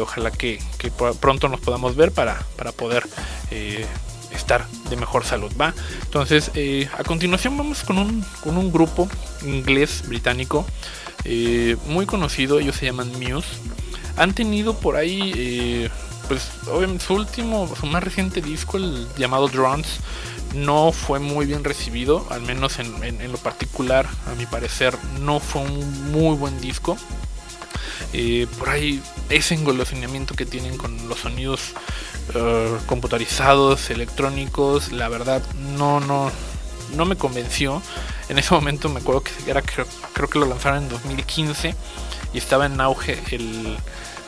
ojalá 0.01 0.31
que, 0.31 0.59
pronto 1.21 1.51
nos 1.51 1.61
podamos 1.61 1.97
ver 1.97 2.13
para, 2.13 2.43
para 2.57 2.73
poder 2.73 3.05
estar 4.37 4.67
de 4.91 4.97
mejor 4.97 5.25
salud, 5.25 5.53
¿va? 5.61 5.75
Entonces, 6.03 6.51
eh, 6.55 6.89
a 6.97 7.05
continuación 7.05 7.57
vamos 7.57 7.83
con 7.83 7.99
un, 7.99 8.25
con 8.43 8.57
un 8.57 8.73
grupo 8.73 9.09
inglés 9.43 10.05
británico 10.07 10.67
eh, 11.25 11.77
muy 11.87 12.07
conocido, 12.07 12.59
ellos 12.59 12.77
se 12.77 12.87
llaman 12.87 13.13
Muse. 13.19 13.49
Han 14.17 14.35
tenido 14.35 14.79
por 14.79 14.97
ahí, 14.97 15.33
eh, 15.37 15.91
pues 16.29 16.43
su 17.01 17.15
último, 17.15 17.73
su 17.79 17.87
más 17.87 18.03
reciente 18.03 18.41
disco, 18.41 18.77
el 18.77 19.07
llamado 19.17 19.49
Drones, 19.49 19.99
no 20.55 20.93
fue 20.93 21.19
muy 21.19 21.47
bien 21.47 21.65
recibido, 21.65 22.27
al 22.31 22.43
menos 22.43 22.79
en, 22.79 23.03
en, 23.03 23.33
lo 23.33 23.39
particular, 23.39 24.07
a 24.31 24.35
mi 24.37 24.47
parecer, 24.47 24.97
no 25.21 25.41
fue 25.41 25.63
un 25.63 26.13
muy 26.13 26.37
buen 26.37 26.61
disco. 26.61 26.97
por 28.59 28.69
ahí 28.69 29.03
ese 29.31 29.55
engolosinamiento 29.55 30.35
que 30.35 30.47
tienen 30.47 30.77
con 30.77 31.09
los 31.09 31.21
sonidos 31.21 31.73
eh, 32.35 32.77
computarizados, 32.87 33.91
electrónicos, 33.91 34.93
la 34.93 35.09
verdad 35.09 35.43
no, 35.77 36.01
no, 36.01 36.31
no 36.95 37.05
me 37.05 37.17
convenció. 37.17 37.83
En 38.29 38.39
ese 38.39 38.55
momento 38.55 38.89
me 38.89 39.01
acuerdo 39.01 39.23
que 39.23 39.33
era, 39.51 39.63
creo, 39.63 40.29
que 40.29 40.39
lo 40.39 40.47
lanzaron 40.47 40.85
en 40.85 40.89
2015 40.89 41.75
y 42.33 42.39
estaba 42.39 42.67
en 42.67 42.81
auge 42.81 43.19
el, 43.31 43.77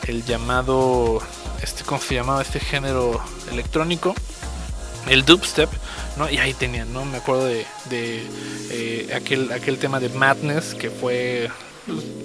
el 0.07 0.23
llamado, 0.23 1.19
este, 1.61 1.83
¿cómo 1.83 1.99
se 1.99 2.15
llamaba? 2.15 2.41
Este 2.41 2.59
género 2.59 3.19
electrónico, 3.51 4.13
el 5.09 5.25
dubstep, 5.25 5.69
¿no? 6.17 6.29
Y 6.29 6.37
ahí 6.37 6.53
tenían, 6.53 6.93
¿no? 6.93 7.05
Me 7.05 7.17
acuerdo 7.17 7.45
de, 7.45 7.65
de 7.89 8.27
eh, 8.69 9.13
aquel, 9.15 9.51
aquel 9.51 9.79
tema 9.79 9.99
de 9.99 10.09
Madness 10.09 10.75
que 10.75 10.89
fue 10.89 11.49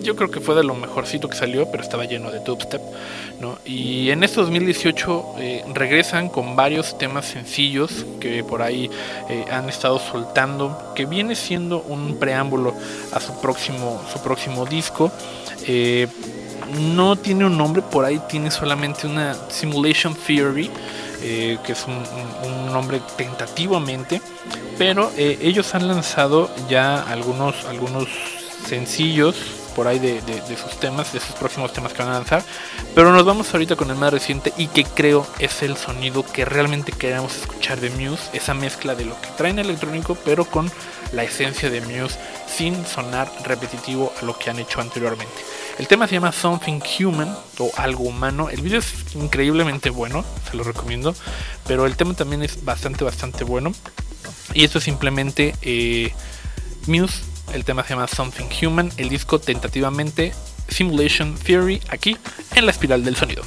yo 0.02 0.16
creo 0.16 0.30
que 0.30 0.40
fue 0.40 0.54
de 0.54 0.64
lo 0.64 0.74
mejorcito 0.74 1.28
que 1.28 1.36
salió, 1.36 1.70
pero 1.70 1.82
estaba 1.82 2.04
lleno 2.04 2.30
de 2.30 2.40
dubstep, 2.40 2.82
¿no? 3.40 3.58
Y 3.64 4.10
en 4.10 4.24
este 4.24 4.40
2018 4.40 5.34
eh, 5.38 5.64
regresan 5.72 6.28
con 6.28 6.56
varios 6.56 6.98
temas 6.98 7.26
sencillos 7.26 8.04
que 8.20 8.42
por 8.42 8.62
ahí 8.62 8.90
eh, 9.28 9.44
han 9.50 9.68
estado 9.68 9.98
soltando, 9.98 10.92
que 10.96 11.06
viene 11.06 11.36
siendo 11.36 11.80
un 11.82 12.18
preámbulo 12.18 12.74
a 13.12 13.20
su 13.20 13.40
próximo, 13.40 14.02
su 14.12 14.20
próximo 14.20 14.66
disco. 14.66 15.12
Eh, 15.66 16.08
no 16.80 17.16
tiene 17.16 17.44
un 17.44 17.56
nombre, 17.56 17.82
por 17.82 18.04
ahí 18.04 18.20
tiene 18.28 18.50
solamente 18.50 19.06
una 19.06 19.34
Simulation 19.50 20.14
Theory, 20.14 20.70
que 21.20 21.72
es 21.72 21.86
un, 21.86 22.72
nombre 22.72 23.00
tentativamente, 23.16 24.22
pero 24.78 25.12
ellos 25.16 25.74
han 25.74 25.86
lanzado 25.86 26.50
ya 26.70 27.02
algunos, 27.02 27.66
algunos 27.66 28.08
sencillos 28.66 29.61
por 29.74 29.88
ahí 29.88 29.98
de, 29.98 30.20
sus 30.56 30.78
temas, 30.78 31.12
de 31.12 31.20
sus 31.20 31.34
próximos 31.34 31.72
temas 31.72 31.92
que 31.92 32.02
van 32.02 32.12
a 32.12 32.14
lanzar. 32.14 32.42
Pero 32.94 33.12
nos 33.12 33.24
vamos 33.24 33.52
ahorita 33.52 33.76
con 33.76 33.90
el 33.90 33.96
más 33.96 34.12
reciente 34.12 34.52
y 34.56 34.66
que 34.68 34.84
creo 34.84 35.26
es 35.38 35.62
el 35.62 35.76
sonido 35.76 36.24
que 36.24 36.44
realmente 36.44 36.92
queremos 36.92 37.36
escuchar 37.36 37.80
de 37.80 37.90
Muse. 37.90 38.22
Esa 38.32 38.54
mezcla 38.54 38.94
de 38.94 39.04
lo 39.04 39.20
que 39.20 39.28
traen 39.36 39.58
electrónico, 39.58 40.16
pero 40.24 40.44
con 40.44 40.70
la 41.12 41.24
esencia 41.24 41.70
de 41.70 41.80
Muse, 41.80 42.18
sin 42.46 42.86
sonar 42.86 43.30
repetitivo 43.44 44.12
a 44.20 44.24
lo 44.24 44.38
que 44.38 44.50
han 44.50 44.58
hecho 44.58 44.80
anteriormente. 44.80 45.32
El 45.78 45.88
tema 45.88 46.06
se 46.06 46.14
llama 46.14 46.32
Something 46.32 46.80
Human 47.00 47.34
o 47.58 47.70
algo 47.76 48.04
humano. 48.04 48.50
El 48.50 48.60
video 48.60 48.78
es 48.78 49.14
increíblemente 49.14 49.90
bueno, 49.90 50.24
se 50.50 50.56
lo 50.56 50.64
recomiendo. 50.64 51.14
Pero 51.66 51.86
el 51.86 51.96
tema 51.96 52.14
también 52.14 52.42
es 52.42 52.64
bastante, 52.64 53.04
bastante 53.04 53.44
bueno. 53.44 53.72
Y 54.54 54.64
esto 54.64 54.78
es 54.78 54.84
simplemente 54.84 55.54
eh, 55.62 56.12
Muse 56.86 57.31
el 57.52 57.64
tema 57.64 57.82
se 57.82 57.90
llama 57.90 58.08
Something 58.08 58.66
Human, 58.66 58.90
el 58.96 59.08
disco 59.08 59.38
tentativamente 59.38 60.32
Simulation 60.68 61.34
Theory 61.34 61.80
aquí 61.88 62.16
en 62.54 62.66
la 62.66 62.72
espiral 62.72 63.04
del 63.04 63.16
sonido. 63.16 63.42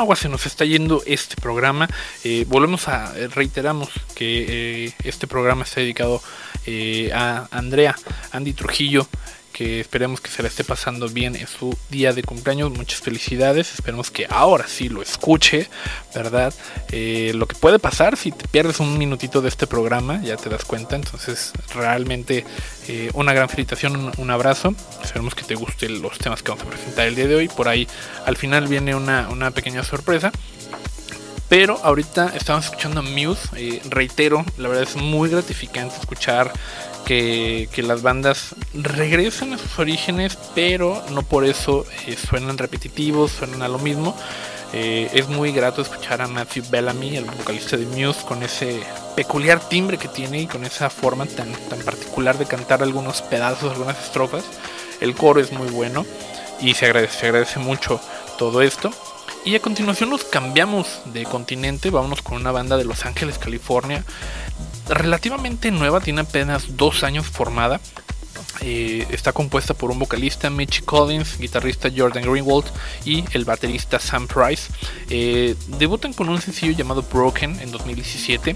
Agua 0.00 0.16
se 0.16 0.28
nos 0.28 0.46
está 0.46 0.64
yendo 0.64 1.02
este 1.06 1.36
programa. 1.36 1.88
Eh, 2.24 2.44
volvemos 2.48 2.88
a 2.88 3.12
eh, 3.16 3.28
reiteramos 3.28 3.90
que 4.14 4.86
eh, 4.86 4.94
este 5.04 5.26
programa 5.26 5.64
está 5.64 5.80
dedicado 5.80 6.22
a 7.14 7.48
Andrea, 7.50 7.96
Andy 8.32 8.52
Trujillo, 8.52 9.06
esperemos 9.60 10.20
que 10.20 10.30
se 10.30 10.42
la 10.42 10.48
esté 10.48 10.64
pasando 10.64 11.08
bien 11.08 11.36
en 11.36 11.46
su 11.46 11.76
día 11.90 12.12
de 12.12 12.22
cumpleaños. 12.22 12.70
Muchas 12.70 13.00
felicidades. 13.00 13.74
Esperemos 13.74 14.10
que 14.10 14.26
ahora 14.30 14.66
sí 14.66 14.88
lo 14.88 15.02
escuche, 15.02 15.68
¿verdad? 16.14 16.54
Eh, 16.90 17.32
lo 17.34 17.46
que 17.46 17.56
puede 17.56 17.78
pasar 17.78 18.16
si 18.16 18.32
te 18.32 18.48
pierdes 18.48 18.80
un 18.80 18.96
minutito 18.96 19.42
de 19.42 19.48
este 19.48 19.66
programa, 19.66 20.22
ya 20.22 20.36
te 20.36 20.48
das 20.48 20.64
cuenta. 20.64 20.96
Entonces, 20.96 21.52
realmente 21.74 22.44
eh, 22.88 23.10
una 23.14 23.32
gran 23.32 23.48
felicitación, 23.48 24.12
un, 24.16 24.30
abrazo. 24.30 24.74
Esperemos 25.02 25.34
que 25.34 25.44
te 25.44 25.54
gusten 25.54 26.00
los 26.00 26.18
temas 26.18 26.42
que 26.42 26.50
vamos 26.52 26.66
a 26.66 26.70
presentar 26.70 27.06
el 27.06 27.14
día 27.14 27.26
de 27.26 27.34
hoy. 27.34 27.48
Por 27.48 27.68
ahí, 27.68 27.86
al 28.24 28.36
final 28.36 28.66
viene 28.66 28.94
una, 28.94 29.28
una 29.30 29.50
pequeña 29.50 29.84
sorpresa. 29.84 30.32
Pero 31.50 31.80
ahorita 31.82 32.32
estamos 32.36 32.66
escuchando 32.66 33.02
Muse. 33.02 33.48
eh, 33.56 33.82
reitero, 33.90 34.44
la 34.56 34.68
verdad 34.68 34.84
es 34.84 34.94
muy 34.94 35.28
gratificante 35.28 35.96
escuchar 35.98 36.52
que, 37.04 37.68
las 37.84 38.02
bandas 38.02 38.54
regresan 38.74 39.52
a 39.52 39.58
sus 39.58 39.78
orígenes, 39.78 40.38
pero 40.54 41.02
no 41.10 41.22
por 41.22 41.44
eso 41.44 41.86
eh, 42.06 42.16
suenan 42.16 42.58
repetitivos, 42.58 43.32
suenan 43.32 43.62
a 43.62 43.68
lo 43.68 43.78
mismo. 43.78 44.16
Eh, 44.72 45.10
es 45.14 45.28
muy 45.28 45.50
grato 45.50 45.82
escuchar 45.82 46.22
a 46.22 46.28
Matthew 46.28 46.64
Bellamy, 46.70 47.16
el 47.16 47.24
vocalista 47.24 47.76
de 47.76 47.86
Muse, 47.86 48.24
con 48.24 48.42
ese 48.42 48.80
peculiar 49.16 49.58
timbre 49.68 49.98
que 49.98 50.06
tiene 50.06 50.42
y 50.42 50.46
con 50.46 50.64
esa 50.64 50.90
forma 50.90 51.26
tan, 51.26 51.52
tan 51.68 51.80
particular 51.80 52.38
de 52.38 52.46
cantar 52.46 52.82
algunos 52.82 53.22
pedazos, 53.22 53.72
algunas 53.72 53.98
estrofas. 54.02 54.44
El 55.00 55.14
coro 55.14 55.40
es 55.40 55.52
muy 55.52 55.68
bueno 55.68 56.06
y 56.60 56.74
se 56.74 56.86
agradece 56.86 57.58
mucho 57.58 58.00
todo 58.38 58.62
esto. 58.62 58.92
Y 59.44 59.54
a 59.54 59.60
continuación 59.60 60.10
nos 60.10 60.24
cambiamos 60.24 61.00
de 61.06 61.24
continente, 61.24 61.88
vámonos 61.88 62.20
con 62.20 62.36
una 62.36 62.52
banda 62.52 62.76
de 62.76 62.84
Los 62.84 63.06
Ángeles, 63.06 63.38
California, 63.38 64.04
relativamente 64.86 65.70
nueva, 65.70 66.00
tiene 66.00 66.20
apenas 66.20 66.76
dos 66.76 67.04
años 67.04 67.26
formada. 67.26 67.80
Eh, 68.60 69.06
está 69.10 69.32
compuesta 69.32 69.72
por 69.72 69.90
un 69.90 69.98
vocalista, 69.98 70.50
Mitch 70.50 70.84
Collins, 70.84 71.38
guitarrista 71.38 71.88
Jordan 71.94 72.22
Greenwald 72.22 72.66
y 73.06 73.24
el 73.32 73.46
baterista 73.46 73.98
Sam 73.98 74.26
Price. 74.26 74.70
Eh, 75.08 75.54
debutan 75.78 76.12
con 76.12 76.28
un 76.28 76.40
sencillo 76.42 76.72
llamado 76.72 77.02
Broken 77.02 77.60
en 77.60 77.70
2017. 77.70 78.54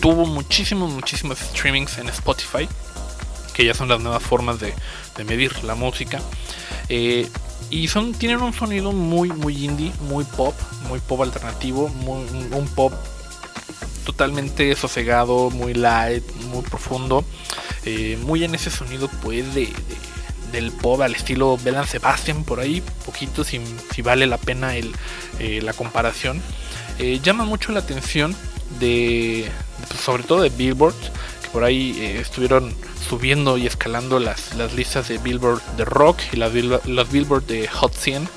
Tuvo 0.00 0.26
muchísimos, 0.26 0.92
muchísimos 0.92 1.38
streamings 1.38 1.96
en 1.96 2.10
Spotify, 2.10 2.68
que 3.54 3.64
ya 3.64 3.72
son 3.72 3.88
las 3.88 4.00
nuevas 4.00 4.22
formas 4.22 4.60
de, 4.60 4.74
medir 5.24 5.64
la 5.64 5.74
música. 5.74 6.20
Eh, 6.90 7.26
y 7.70 7.88
son, 7.88 8.12
tienen 8.12 8.40
un 8.40 8.52
sonido 8.52 8.92
muy, 8.92 9.30
muy 9.30 9.64
indie, 9.64 9.92
muy 10.08 10.24
pop, 10.24 10.54
muy 10.88 11.00
pop 11.00 11.22
alternativo, 11.22 11.88
muy, 11.88 12.22
un 12.52 12.68
pop 12.74 12.92
totalmente 14.04 14.74
sosegado, 14.76 15.50
muy 15.50 15.74
light, 15.74 16.24
muy 16.50 16.62
profundo, 16.62 17.24
eh, 17.84 18.18
muy 18.22 18.44
en 18.44 18.54
ese 18.54 18.70
sonido 18.70 19.08
pues 19.22 19.54
de, 19.54 19.62
de- 19.66 19.72
del 20.52 20.70
pop 20.70 21.00
al 21.00 21.16
estilo 21.16 21.58
Belan 21.64 21.86
Sebastian 21.86 22.44
por 22.44 22.60
ahí, 22.60 22.80
poquito 23.04 23.42
si, 23.42 23.60
vale 24.02 24.26
la 24.28 24.38
pena 24.38 24.76
el, 24.76 24.94
eh, 25.40 25.60
la 25.62 25.72
comparación. 25.72 26.40
Eh, 27.00 27.18
llama 27.20 27.44
mucho 27.44 27.72
la 27.72 27.80
atención 27.80 28.36
de, 28.78 29.50
pues, 29.88 30.00
sobre 30.00 30.22
todo 30.22 30.42
de 30.42 30.50
Billboard, 30.50 30.94
que 31.42 31.48
por 31.52 31.64
ahí 31.64 32.00
estuvieron 32.20 32.72
subiendo 33.08 33.56
y 33.58 33.66
escalando 33.66 34.18
las, 34.18 34.54
las 34.54 34.72
listas 34.74 35.08
de 35.08 35.18
Billboard 35.18 35.62
de 35.76 35.84
rock 35.84 36.18
y 36.32 36.36
las, 36.36 36.52
las 36.86 37.12
Billboard 37.12 37.46
de 37.46 37.68
Hot 37.68 37.94
100. 37.94 38.28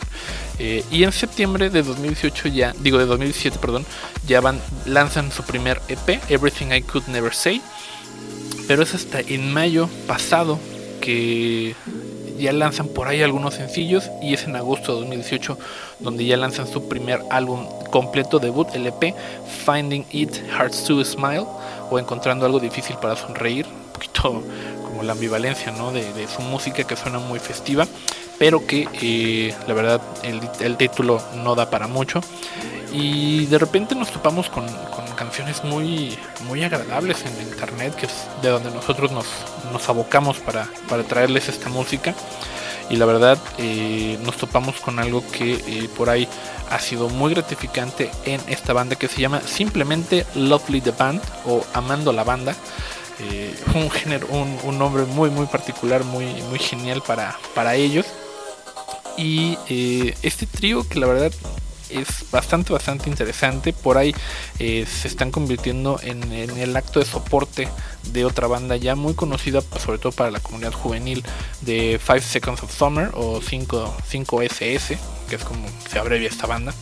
Eh, 0.60 0.84
y 0.92 1.04
en 1.04 1.12
septiembre 1.12 1.70
de 1.70 1.84
2018 1.84 2.48
ya, 2.50 2.74
digo 2.80 2.98
de 2.98 3.06
2017, 3.06 3.60
perdón, 3.60 3.86
ya 4.28 4.42
van, 4.42 4.60
lanzan 4.86 5.32
su 5.32 5.44
primer 5.44 5.82
EP, 5.88 6.20
Everything 6.30 6.72
I 6.72 6.82
Could 6.82 7.08
Never 7.08 7.34
Say. 7.34 7.62
Pero 8.68 8.84
es 8.84 8.94
hasta 8.94 9.20
en 9.20 9.54
mayo 9.54 9.88
pasado 10.08 10.60
que 11.00 11.76
ya 12.38 12.52
lanzan 12.54 12.88
por 12.88 13.08
ahí 13.08 13.22
algunos 13.22 13.56
sencillos 13.56 14.10
y 14.22 14.34
es 14.34 14.44
en 14.44 14.56
agosto 14.56 14.94
de 14.94 15.00
2018 15.02 15.58
donde 16.00 16.26
ya 16.26 16.38
lanzan 16.38 16.68
su 16.68 16.88
primer 16.88 17.22
álbum 17.32 17.66
completo 17.90 18.40
debut, 18.40 18.68
el 18.74 18.88
EP 18.88 19.16
Finding 19.66 20.06
It 20.12 20.36
Hard 20.56 20.72
to 20.86 21.04
Smile 21.04 21.46
o 21.90 21.98
Encontrando 21.98 22.46
algo 22.46 22.60
difícil 22.60 22.98
para 22.98 23.16
sonreír, 23.16 23.66
poquito 23.98 24.44
como 24.84 25.04
la 25.04 25.14
ambivalencia 25.14 25.72
¿no? 25.72 25.92
de, 25.92 26.14
de 26.14 26.28
su 26.28 26.42
música 26.42 26.84
que 26.84 26.96
suena 26.96 27.20
muy 27.20 27.40
festiva, 27.40 27.88
pero 28.38 28.66
que 28.66 28.88
eh, 29.02 29.56
la 29.68 29.74
verdad 29.74 30.02
el, 30.24 30.40
el 30.60 30.78
título 30.78 31.22
no 31.44 31.56
da 31.56 31.70
para 31.70 31.88
mucho 31.88 32.22
y 32.92 33.46
de 33.48 33.58
repente 33.58 33.96
nos 33.96 34.12
topamos 34.12 34.50
con, 34.50 34.66
con 34.68 35.06
canciones 35.16 35.64
muy, 35.64 36.18
muy 36.48 36.64
agradables 36.64 37.24
en 37.26 37.48
internet, 37.48 37.96
que 37.96 38.06
es 38.06 38.14
de 38.42 38.50
donde 38.50 38.72
nosotros 38.72 39.12
nos, 39.12 39.26
nos 39.72 39.88
abocamos 39.90 40.38
para, 40.40 40.68
para 40.88 41.04
traerles 41.04 41.50
esta 41.50 41.70
música. 41.70 42.14
Y 42.90 42.96
la 42.96 43.06
verdad, 43.06 43.38
eh, 43.58 44.18
nos 44.24 44.38
topamos 44.38 44.78
con 44.78 45.00
algo 45.00 45.22
que 45.32 45.56
eh, 45.56 45.90
por 45.98 46.10
ahí 46.10 46.26
ha 46.70 46.80
sido 46.80 47.10
muy 47.10 47.34
gratificante 47.34 48.10
en 48.24 48.40
esta 48.48 48.72
banda 48.72 48.96
que 48.96 49.10
se 49.10 49.20
llama 49.20 49.42
simplemente 49.42 50.26
Lovely 50.36 50.80
the 50.80 50.92
Band 50.92 51.22
o 51.46 51.66
Amando 51.74 52.14
la 52.14 52.24
Banda. 52.24 52.56
Eh, 53.20 53.56
un 53.74 53.90
género, 53.90 54.28
un, 54.28 54.58
un 54.64 54.78
nombre 54.78 55.04
muy, 55.04 55.30
muy 55.30 55.48
particular, 55.48 56.04
muy, 56.04 56.26
muy 56.50 56.60
genial 56.60 57.02
para, 57.06 57.38
para 57.56 57.76
ellos. 57.76 58.06
Y 59.18 59.58
eh, 59.70 60.16
este 60.22 60.46
trío 60.46 60.88
que 60.88 61.00
la 61.00 61.08
verdad 61.08 61.32
es 61.90 62.30
bastante, 62.32 62.74
bastante 62.74 63.10
interesante. 63.10 63.74
Por 63.74 63.98
ahí 63.98 64.14
eh, 64.60 64.86
se 64.86 65.08
están 65.08 65.32
convirtiendo 65.32 66.00
en, 66.04 66.32
en, 66.32 66.58
el 66.58 66.76
acto 66.76 67.00
de 67.00 67.06
soporte 67.06 67.68
de 68.12 68.26
otra 68.26 68.48
banda 68.48 68.76
ya 68.76 68.96
muy 68.96 69.16
conocida, 69.16 69.62
pues, 69.62 69.84
sobre 69.84 69.98
todo 69.98 70.12
para 70.12 70.32
la 70.32 70.40
comunidad 70.40 70.74
juvenil, 70.74 71.24
de 71.62 72.00
5 72.06 72.20
Seconds 72.22 72.64
of 72.64 72.78
Summer 72.78 73.10
o 73.14 73.42
5, 73.42 73.96
5SS, 74.12 74.98
que 75.30 75.36
es 75.36 75.44
como 75.44 75.68
se 75.90 75.98
abrevia 75.98 76.30
esta 76.30 76.46
banda. 76.46 76.74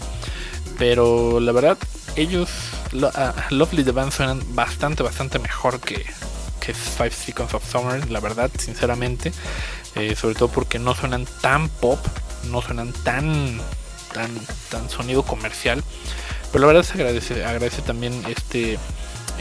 Pero 0.78 1.40
la 1.40 1.54
verdad, 1.54 1.78
ellos, 2.16 2.50
lo, 2.92 3.08
uh, 3.08 3.34
Lovely 3.50 3.84
the 3.84 3.92
Band, 3.92 4.12
suenan 4.12 4.42
bastante, 4.56 5.04
bastante 5.04 5.40
mejor 5.40 5.80
que, 5.80 6.06
que 6.66 6.74
5 6.74 7.10
Seconds 7.12 7.54
of 7.54 7.70
Summer, 7.70 8.10
la 8.10 8.20
verdad, 8.20 8.50
sinceramente. 8.58 9.32
Eh, 9.96 10.16
sobre 10.16 10.36
todo 10.36 10.50
porque 10.50 10.78
no 10.78 10.94
suenan 10.94 11.26
tan 11.42 11.70
pop, 11.70 12.00
no 12.50 12.62
suenan 12.62 12.92
tan 13.04 13.62
tan, 14.16 14.32
tan 14.70 14.90
sonido 14.90 15.24
comercial. 15.24 15.84
Pero 16.52 16.62
la 16.62 16.68
verdad 16.68 16.84
se 16.84 16.94
agradece, 16.94 17.44
agradece 17.44 17.82
también 17.82 18.24
este 18.28 18.80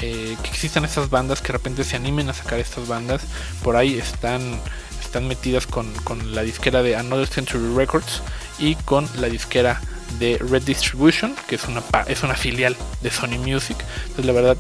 eh, 0.03 0.37
que 0.43 0.51
existan 0.51 0.85
estas 0.85 1.09
bandas 1.09 1.41
que 1.41 1.49
de 1.49 1.53
repente 1.53 1.85
se 1.85 1.97
animen 1.97 2.29
a 2.29 2.35
sacar 2.35 2.59
estas 2.59 2.89
bandas. 2.89 3.23
Por 3.63 3.77
ahí 3.77 3.99
están, 3.99 4.59
están 5.01 5.29
metidas 5.29 5.67
con, 5.67 5.93
con 6.03 6.35
la 6.35 6.43
disquera 6.43 6.83
de 6.83 6.97
Another 6.97 7.29
Century 7.29 7.75
Records 7.75 8.21
y 8.59 8.75
con 8.75 9.09
la 9.17 9.29
disquera 9.29 9.81
de 10.19 10.39
Red 10.39 10.63
Distribution, 10.63 11.37
que 11.49 11.55
es 11.55 11.65
una, 11.67 11.83
es 12.07 12.23
una 12.23 12.35
filial 12.35 12.77
de 13.01 13.11
Sony 13.11 13.39
Music. 13.39 13.77
Entonces 14.03 14.27
la 14.27 14.33
verdad 14.33 14.57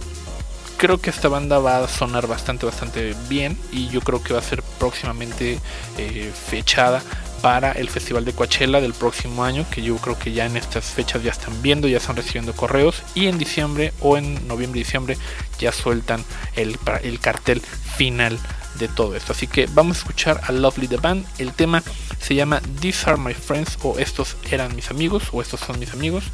creo 0.84 1.00
que 1.00 1.08
esta 1.08 1.28
banda 1.28 1.58
va 1.60 1.78
a 1.78 1.88
sonar 1.88 2.26
bastante, 2.26 2.66
bastante 2.66 3.14
bien 3.26 3.56
y 3.72 3.88
yo 3.88 4.02
creo 4.02 4.22
que 4.22 4.34
va 4.34 4.40
a 4.40 4.42
ser 4.42 4.62
próximamente 4.78 5.58
eh, 5.96 6.30
fechada 6.34 7.02
para 7.40 7.72
el 7.72 7.88
Festival 7.88 8.26
de 8.26 8.34
Coachella 8.34 8.82
del 8.82 8.92
próximo 8.92 9.44
año, 9.44 9.64
que 9.70 9.80
yo 9.80 9.96
creo 9.96 10.18
que 10.18 10.32
ya 10.32 10.44
en 10.44 10.58
estas 10.58 10.84
fechas 10.84 11.22
ya 11.22 11.30
están 11.30 11.62
viendo, 11.62 11.88
ya 11.88 11.96
están 11.96 12.16
recibiendo 12.16 12.52
correos 12.52 13.02
y 13.14 13.28
en 13.28 13.38
diciembre 13.38 13.94
o 14.00 14.18
en 14.18 14.46
noviembre 14.46 14.80
diciembre 14.80 15.16
ya 15.58 15.72
sueltan 15.72 16.22
el, 16.54 16.78
el 17.02 17.18
cartel 17.18 17.62
final 17.96 18.38
de 18.78 18.88
todo 18.88 19.16
esto. 19.16 19.32
Así 19.32 19.46
que 19.46 19.66
vamos 19.72 19.96
a 19.96 20.00
escuchar 20.00 20.42
a 20.44 20.52
Lovely 20.52 20.88
the 20.88 20.98
Band. 20.98 21.24
El 21.38 21.54
tema 21.54 21.82
se 22.20 22.34
llama 22.34 22.60
These 22.80 23.08
Are 23.08 23.18
My 23.18 23.32
Friends 23.32 23.78
o 23.82 23.98
Estos 23.98 24.36
eran 24.50 24.76
mis 24.76 24.90
amigos 24.90 25.24
o 25.32 25.40
Estos 25.40 25.60
son 25.60 25.78
mis 25.78 25.94
amigos 25.94 26.24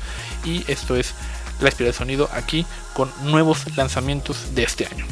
y 0.44 0.64
esto 0.66 0.96
es 0.96 1.14
la 1.60 1.68
espiral 1.68 1.92
del 1.92 1.98
sonido 1.98 2.28
aquí 2.32 2.66
con 2.94 3.10
nuevos 3.24 3.76
lanzamientos 3.76 4.54
de 4.54 4.62
este 4.62 4.86
año. 4.86 5.06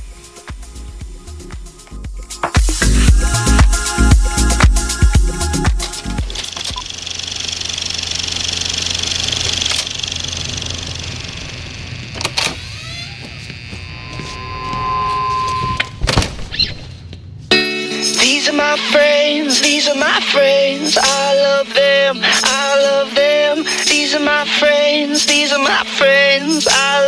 my 18.58 18.76
friends, 18.90 19.61
these 19.61 19.88
are 19.88 19.94
my 19.94 20.20
friends. 20.32 20.98
I 21.00 21.34
love 21.34 21.72
them, 21.74 22.18
I 22.22 22.82
love 22.82 23.14
them, 23.14 23.64
these 23.87 24.14
are 24.16 24.20
my 24.20 24.44
friends. 24.58 24.77
These 25.26 25.52
are 25.52 25.59
my 25.59 25.83
friends. 25.85 26.68
I 26.70 27.08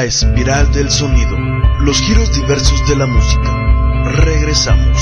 La 0.00 0.06
espiral 0.06 0.72
del 0.72 0.90
sonido. 0.90 1.36
Los 1.80 2.00
giros 2.00 2.34
diversos 2.34 2.88
de 2.88 2.96
la 2.96 3.04
música. 3.04 3.50
Regresamos. 4.24 4.96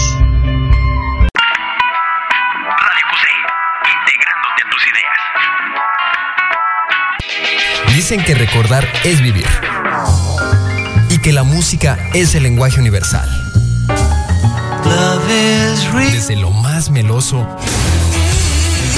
Radio 1.37 3.07
Cusey, 3.09 3.37
integrándote 3.95 4.61
a 4.61 4.71
tus 4.73 4.83
ideas. 7.87 7.95
Dicen 7.95 8.25
que 8.25 8.35
recordar 8.35 8.89
es 9.05 9.23
vivir. 9.23 9.47
Y 11.11 11.19
que 11.19 11.33
la 11.33 11.45
música 11.45 11.97
es 12.13 12.35
el 12.35 12.43
lenguaje 12.43 12.81
universal. 12.81 13.29
Desde 15.95 16.35
lo 16.35 16.51
más 16.51 16.91
meloso 16.91 17.47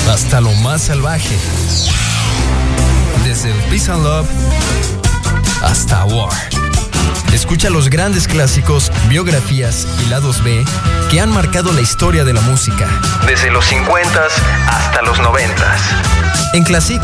hasta 0.08 0.40
lo 0.40 0.52
más 0.62 0.80
salvaje. 0.80 1.36
Desde 3.22 3.50
el 3.50 3.58
Peace 3.64 3.92
and 3.92 4.02
Love 4.02 4.30
hasta 5.62 6.04
War. 6.04 6.32
Escucha 7.32 7.70
los 7.70 7.90
grandes 7.90 8.26
clásicos, 8.26 8.90
biografías 9.08 9.86
y 10.04 10.10
lados 10.10 10.42
B 10.42 10.64
que 11.10 11.20
han 11.20 11.30
marcado 11.30 11.72
la 11.72 11.80
historia 11.80 12.24
de 12.24 12.32
la 12.32 12.40
música. 12.40 12.88
Desde 13.26 13.50
los 13.50 13.66
50 13.66 14.26
hasta 14.68 15.02
los 15.02 15.20
90. 15.20 15.76
En 16.54 16.64
Classic, 16.64 17.02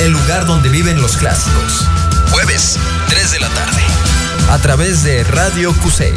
el 0.00 0.12
lugar 0.12 0.46
donde 0.46 0.68
viven 0.68 1.00
los 1.00 1.16
clásicos. 1.16 1.86
Jueves, 2.30 2.78
3 3.08 3.32
de 3.32 3.40
la 3.40 3.48
tarde. 3.48 3.82
A 4.50 4.58
través 4.58 5.02
de 5.02 5.24
Radio 5.24 5.74
Cusey. 5.74 6.14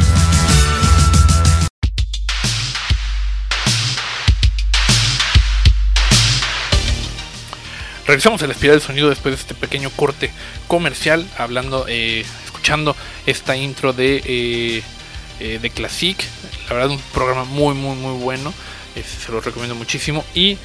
Regresamos 8.06 8.42
a 8.42 8.46
la 8.46 8.52
espiral 8.52 8.76
del 8.76 8.86
sonido 8.86 9.08
después 9.08 9.34
de 9.34 9.40
este 9.40 9.54
pequeño 9.54 9.90
corte 9.90 10.32
comercial, 10.66 11.28
hablando, 11.38 11.86
eh, 11.88 12.24
escuchando 12.44 12.96
esta 13.26 13.56
intro 13.56 13.92
de, 13.92 14.22
eh, 14.24 14.82
eh, 15.40 15.58
de 15.62 15.70
Classic. 15.70 16.16
La 16.68 16.74
verdad, 16.74 16.90
un 16.90 17.00
programa 17.12 17.44
muy, 17.44 17.74
muy, 17.74 17.96
muy 17.96 18.20
bueno. 18.20 18.52
eh, 18.96 19.04
se 19.04 19.32
lo 19.32 19.40
recomiendo 19.40 19.74
muchísimo. 19.74 20.24
Y 20.34 20.58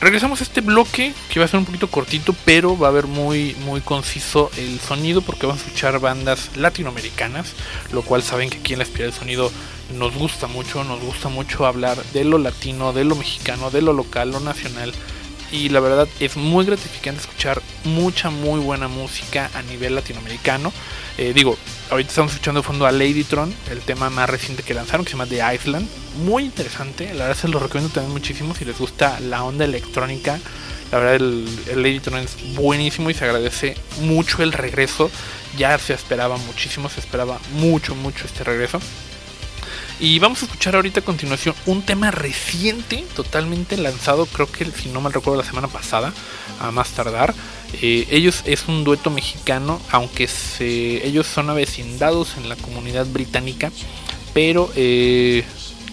regresamos 0.00 0.40
a 0.40 0.44
este 0.44 0.60
bloque 0.60 1.14
que 1.30 1.40
va 1.40 1.46
a 1.46 1.48
ser 1.48 1.58
un 1.58 1.66
poquito 1.66 1.88
cortito, 1.88 2.34
pero 2.44 2.78
va 2.78 2.88
a 2.88 2.92
ver 2.92 3.06
muy, 3.06 3.54
muy 3.64 3.80
conciso 3.80 4.50
el 4.56 4.78
sonido 4.80 5.22
porque 5.22 5.46
vamos 5.46 5.62
a 5.62 5.66
escuchar 5.66 5.98
bandas 6.00 6.50
latinoamericanas, 6.56 7.52
lo 7.92 8.02
cual 8.02 8.22
saben 8.22 8.50
que 8.50 8.58
aquí 8.58 8.74
en 8.74 8.80
la 8.80 8.84
espiral 8.84 9.10
del 9.10 9.18
sonido 9.18 9.52
nos 9.96 10.14
gusta 10.14 10.46
mucho, 10.46 10.84
nos 10.84 11.00
gusta 11.00 11.28
mucho 11.28 11.66
hablar 11.66 12.02
de 12.12 12.24
lo 12.24 12.38
latino, 12.38 12.92
de 12.92 13.04
lo 13.04 13.16
mexicano, 13.16 13.70
de 13.70 13.82
lo 13.82 13.92
local, 13.92 14.30
lo 14.30 14.40
nacional 14.40 14.92
y 15.52 15.68
la 15.68 15.80
verdad 15.80 16.08
es 16.20 16.36
muy 16.36 16.64
gratificante 16.64 17.20
escuchar 17.20 17.62
mucha 17.84 18.30
muy 18.30 18.60
buena 18.60 18.88
música 18.88 19.50
a 19.54 19.62
nivel 19.62 19.94
latinoamericano. 19.94 20.72
Eh, 21.16 21.32
digo, 21.34 21.56
ahorita 21.90 22.10
estamos 22.10 22.32
escuchando 22.32 22.60
de 22.60 22.66
fondo 22.66 22.86
a 22.86 22.92
Ladytron, 22.92 23.54
el 23.70 23.80
tema 23.80 24.10
más 24.10 24.28
reciente 24.28 24.62
que 24.62 24.74
lanzaron, 24.74 25.04
que 25.04 25.12
se 25.12 25.16
llama 25.16 25.28
The 25.28 25.54
Island. 25.54 25.88
Muy 26.24 26.44
interesante, 26.44 27.12
la 27.14 27.26
verdad 27.26 27.40
se 27.40 27.48
lo 27.48 27.58
recomiendo 27.58 27.92
también 27.92 28.12
muchísimo 28.12 28.54
si 28.54 28.64
les 28.64 28.78
gusta 28.78 29.20
la 29.20 29.44
onda 29.44 29.64
electrónica. 29.64 30.40
La 30.90 30.98
verdad 30.98 31.14
el, 31.16 31.48
el 31.70 31.82
Ladytron 31.82 32.20
es 32.20 32.36
buenísimo 32.54 33.10
y 33.10 33.14
se 33.14 33.24
agradece 33.24 33.76
mucho 34.00 34.42
el 34.42 34.52
regreso. 34.52 35.10
Ya 35.56 35.78
se 35.78 35.94
esperaba 35.94 36.36
muchísimo, 36.36 36.88
se 36.88 37.00
esperaba 37.00 37.38
mucho, 37.52 37.94
mucho 37.94 38.26
este 38.26 38.44
regreso. 38.44 38.80
Y 40.00 40.18
vamos 40.18 40.42
a 40.42 40.46
escuchar 40.46 40.74
ahorita 40.74 41.00
a 41.00 41.04
continuación 41.04 41.54
un 41.66 41.82
tema 41.82 42.10
reciente, 42.10 43.04
totalmente 43.14 43.76
lanzado, 43.76 44.26
creo 44.26 44.50
que 44.50 44.64
si 44.66 44.88
no 44.88 45.00
mal 45.00 45.12
recuerdo 45.12 45.40
la 45.40 45.46
semana 45.46 45.68
pasada, 45.68 46.12
a 46.60 46.72
más 46.72 46.90
tardar. 46.90 47.32
Eh, 47.80 48.06
ellos 48.10 48.42
es 48.44 48.66
un 48.66 48.82
dueto 48.82 49.10
mexicano, 49.10 49.80
aunque 49.90 50.26
se, 50.26 51.06
ellos 51.06 51.26
son 51.28 51.48
avecindados 51.48 52.36
en 52.36 52.48
la 52.48 52.56
comunidad 52.56 53.06
británica, 53.06 53.70
pero 54.32 54.70
eh, 54.74 55.44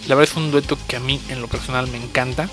la 0.08 0.16
verdad 0.16 0.32
es 0.32 0.38
un 0.38 0.50
dueto 0.50 0.78
que 0.88 0.96
a 0.96 1.00
mí 1.00 1.22
en 1.30 1.42
lo 1.42 1.48
personal 1.48 1.88
me 1.88 1.98
encanta. 1.98 2.50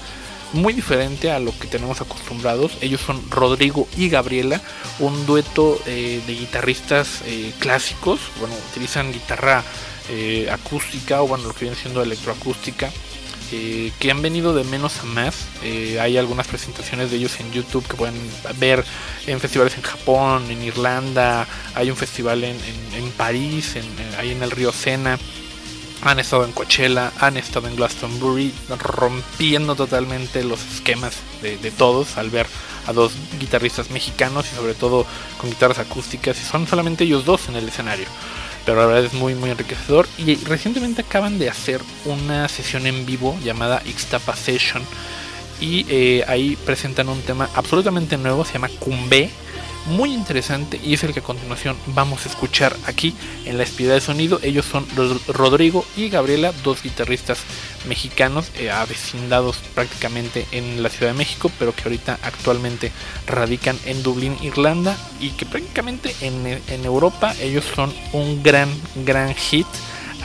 Muy 0.54 0.72
diferente 0.72 1.30
a 1.30 1.40
lo 1.40 1.52
que 1.58 1.66
tenemos 1.66 2.00
acostumbrados. 2.00 2.78
Ellos 2.80 3.02
son 3.02 3.22
Rodrigo 3.30 3.86
y 3.98 4.08
Gabriela, 4.08 4.62
un 4.98 5.26
dueto 5.26 5.78
eh, 5.84 6.22
de 6.26 6.34
guitarristas 6.34 7.20
clásicos. 7.58 8.18
Bueno, 8.40 8.54
utilizan 8.70 9.12
guitarra 9.12 9.62
eh, 10.08 10.48
acústica 10.50 11.22
o 11.22 11.28
bueno, 11.28 11.44
lo 11.48 11.54
que 11.54 11.66
viene 11.66 11.76
siendo 11.76 12.02
electroacústica. 12.02 12.90
eh, 13.50 13.92
que 13.98 14.10
han 14.10 14.20
venido 14.20 14.52
de 14.54 14.62
menos 14.64 14.98
a 15.00 15.04
más. 15.04 15.34
Eh, 15.62 15.98
hay 16.00 16.18
algunas 16.18 16.46
presentaciones 16.46 17.10
de 17.10 17.16
ellos 17.16 17.40
en 17.40 17.50
YouTube 17.50 17.86
que 17.88 17.96
pueden 17.96 18.14
ver 18.58 18.84
en 19.26 19.40
festivales 19.40 19.74
en 19.76 19.82
Japón, 19.82 20.50
en 20.50 20.62
Irlanda. 20.62 21.46
Hay 21.74 21.90
un 21.90 21.96
festival 21.96 22.44
en, 22.44 22.56
en- 22.94 23.10
París, 23.12 23.74
en, 23.76 23.84
ahí 24.18 24.32
en 24.32 24.42
el 24.42 24.50
río 24.50 24.70
Sena. 24.70 25.18
Han 26.02 26.20
estado 26.20 26.44
en 26.44 26.52
Coachella, 26.52 27.10
han 27.18 27.36
estado 27.38 27.66
en 27.68 27.74
Glastonbury, 27.76 28.52
rompiendo 28.78 29.74
totalmente 29.76 30.44
los 30.44 30.60
esquemas 30.74 31.14
de 31.42 31.70
todos 31.72 32.18
al 32.18 32.28
ver 32.30 32.46
a 32.86 32.92
dos 32.92 33.12
guitarristas 33.40 33.90
mexicanos 33.90 34.46
y 34.52 34.56
sobre 34.56 34.74
todo 34.74 35.06
con 35.38 35.48
guitarras 35.50 35.78
acústicas. 35.78 36.38
Y 36.40 36.44
son 36.44 36.66
solamente 36.68 37.04
ellos 37.04 37.24
dos 37.24 37.48
en 37.48 37.56
el 37.56 37.68
escenario. 37.68 38.06
Pero 38.68 38.82
la 38.82 38.86
verdad 38.86 39.06
es 39.06 39.14
muy 39.14 39.34
muy 39.34 39.48
enriquecedor. 39.48 40.06
Y 40.18 40.34
recientemente 40.44 41.00
acaban 41.00 41.38
de 41.38 41.48
hacer 41.48 41.80
una 42.04 42.46
sesión 42.48 42.86
en 42.86 43.06
vivo 43.06 43.34
llamada 43.42 43.80
Ixtapa 43.86 44.36
Session. 44.36 44.82
Y 45.58 45.86
eh, 45.88 46.22
ahí 46.28 46.54
presentan 46.66 47.08
un 47.08 47.22
tema 47.22 47.48
absolutamente 47.54 48.18
nuevo, 48.18 48.44
se 48.44 48.52
llama 48.52 48.68
Cumbe. 48.78 49.30
Muy 49.86 50.12
interesante 50.12 50.78
y 50.84 50.92
es 50.92 51.02
el 51.02 51.14
que 51.14 51.20
a 51.20 51.22
continuación 51.22 51.74
vamos 51.86 52.26
a 52.26 52.28
escuchar 52.28 52.76
aquí 52.86 53.14
en 53.46 53.56
la 53.56 53.62
espiral 53.62 53.94
de 53.94 54.00
sonido. 54.02 54.38
Ellos 54.42 54.66
son 54.66 54.86
Ro- 54.94 55.18
Rodrigo 55.28 55.82
y 55.96 56.10
Gabriela, 56.10 56.52
dos 56.62 56.82
guitarristas 56.82 57.38
mexicanos 57.88 58.50
eh, 58.58 58.70
avecindados 58.70 59.56
prácticamente 59.74 60.46
en 60.52 60.82
la 60.82 60.90
Ciudad 60.90 61.12
de 61.12 61.18
México, 61.18 61.50
pero 61.58 61.74
que 61.74 61.84
ahorita 61.84 62.18
actualmente 62.22 62.92
radican 63.26 63.78
en 63.86 64.02
Dublín, 64.02 64.36
Irlanda 64.42 64.94
y 65.20 65.30
que 65.30 65.46
prácticamente 65.46 66.14
en, 66.20 66.46
en 66.68 66.84
Europa 66.84 67.34
ellos 67.40 67.64
son 67.74 67.90
un 68.12 68.42
gran, 68.42 68.68
gran 69.06 69.34
hit. 69.34 69.66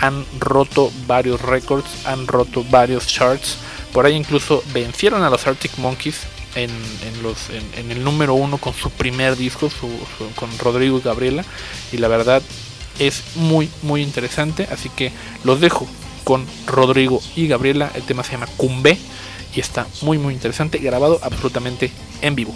Han 0.01 0.25
roto 0.39 0.91
varios 1.07 1.41
récords, 1.41 2.05
han 2.05 2.27
roto 2.27 2.65
varios 2.69 3.07
charts. 3.07 3.55
Por 3.93 4.05
ahí 4.05 4.15
incluso 4.15 4.61
vencieron 4.73 5.23
a 5.23 5.29
los 5.29 5.47
Arctic 5.47 5.77
Monkeys 5.77 6.17
en, 6.55 6.69
en 6.69 7.23
los, 7.23 7.49
en, 7.49 7.63
en 7.77 7.91
el 7.91 8.03
número 8.03 8.33
uno 8.33 8.57
con 8.57 8.73
su 8.73 8.89
primer 8.89 9.35
disco, 9.35 9.69
su- 9.69 9.87
su- 10.17 10.29
con 10.35 10.49
Rodrigo 10.59 10.97
y 10.97 11.01
Gabriela. 11.01 11.43
Y 11.91 11.97
la 11.97 12.07
verdad 12.07 12.41
es 12.99 13.23
muy, 13.35 13.69
muy 13.81 14.01
interesante. 14.01 14.67
Así 14.71 14.89
que 14.89 15.11
los 15.43 15.59
dejo 15.61 15.87
con 16.23 16.45
Rodrigo 16.67 17.21
y 17.35 17.47
Gabriela. 17.47 17.91
El 17.95 18.03
tema 18.03 18.23
se 18.23 18.33
llama 18.33 18.47
Cumbe 18.57 18.97
y 19.55 19.59
está 19.59 19.87
muy, 20.01 20.17
muy 20.17 20.33
interesante. 20.33 20.77
Grabado 20.79 21.19
absolutamente 21.23 21.91
en 22.21 22.35
vivo. 22.35 22.53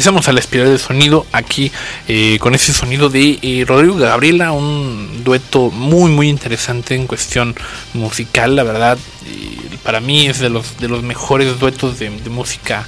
Regresamos 0.00 0.28
a 0.28 0.32
la 0.32 0.40
espiral 0.40 0.68
del 0.68 0.78
sonido 0.78 1.26
aquí 1.30 1.70
eh, 2.08 2.38
con 2.40 2.54
ese 2.54 2.72
sonido 2.72 3.10
de 3.10 3.38
eh, 3.42 3.66
Rodrigo 3.68 3.96
Gabriela, 3.96 4.50
un 4.50 5.22
dueto 5.22 5.70
muy 5.70 6.10
muy 6.10 6.30
interesante 6.30 6.94
en 6.94 7.06
cuestión 7.06 7.54
musical, 7.92 8.56
la 8.56 8.62
verdad, 8.62 8.96
eh, 9.26 9.76
para 9.82 10.00
mí 10.00 10.26
es 10.26 10.38
de 10.38 10.48
los 10.48 10.78
de 10.78 10.88
los 10.88 11.02
mejores 11.02 11.58
duetos 11.58 11.98
de, 11.98 12.08
música, 12.30 12.86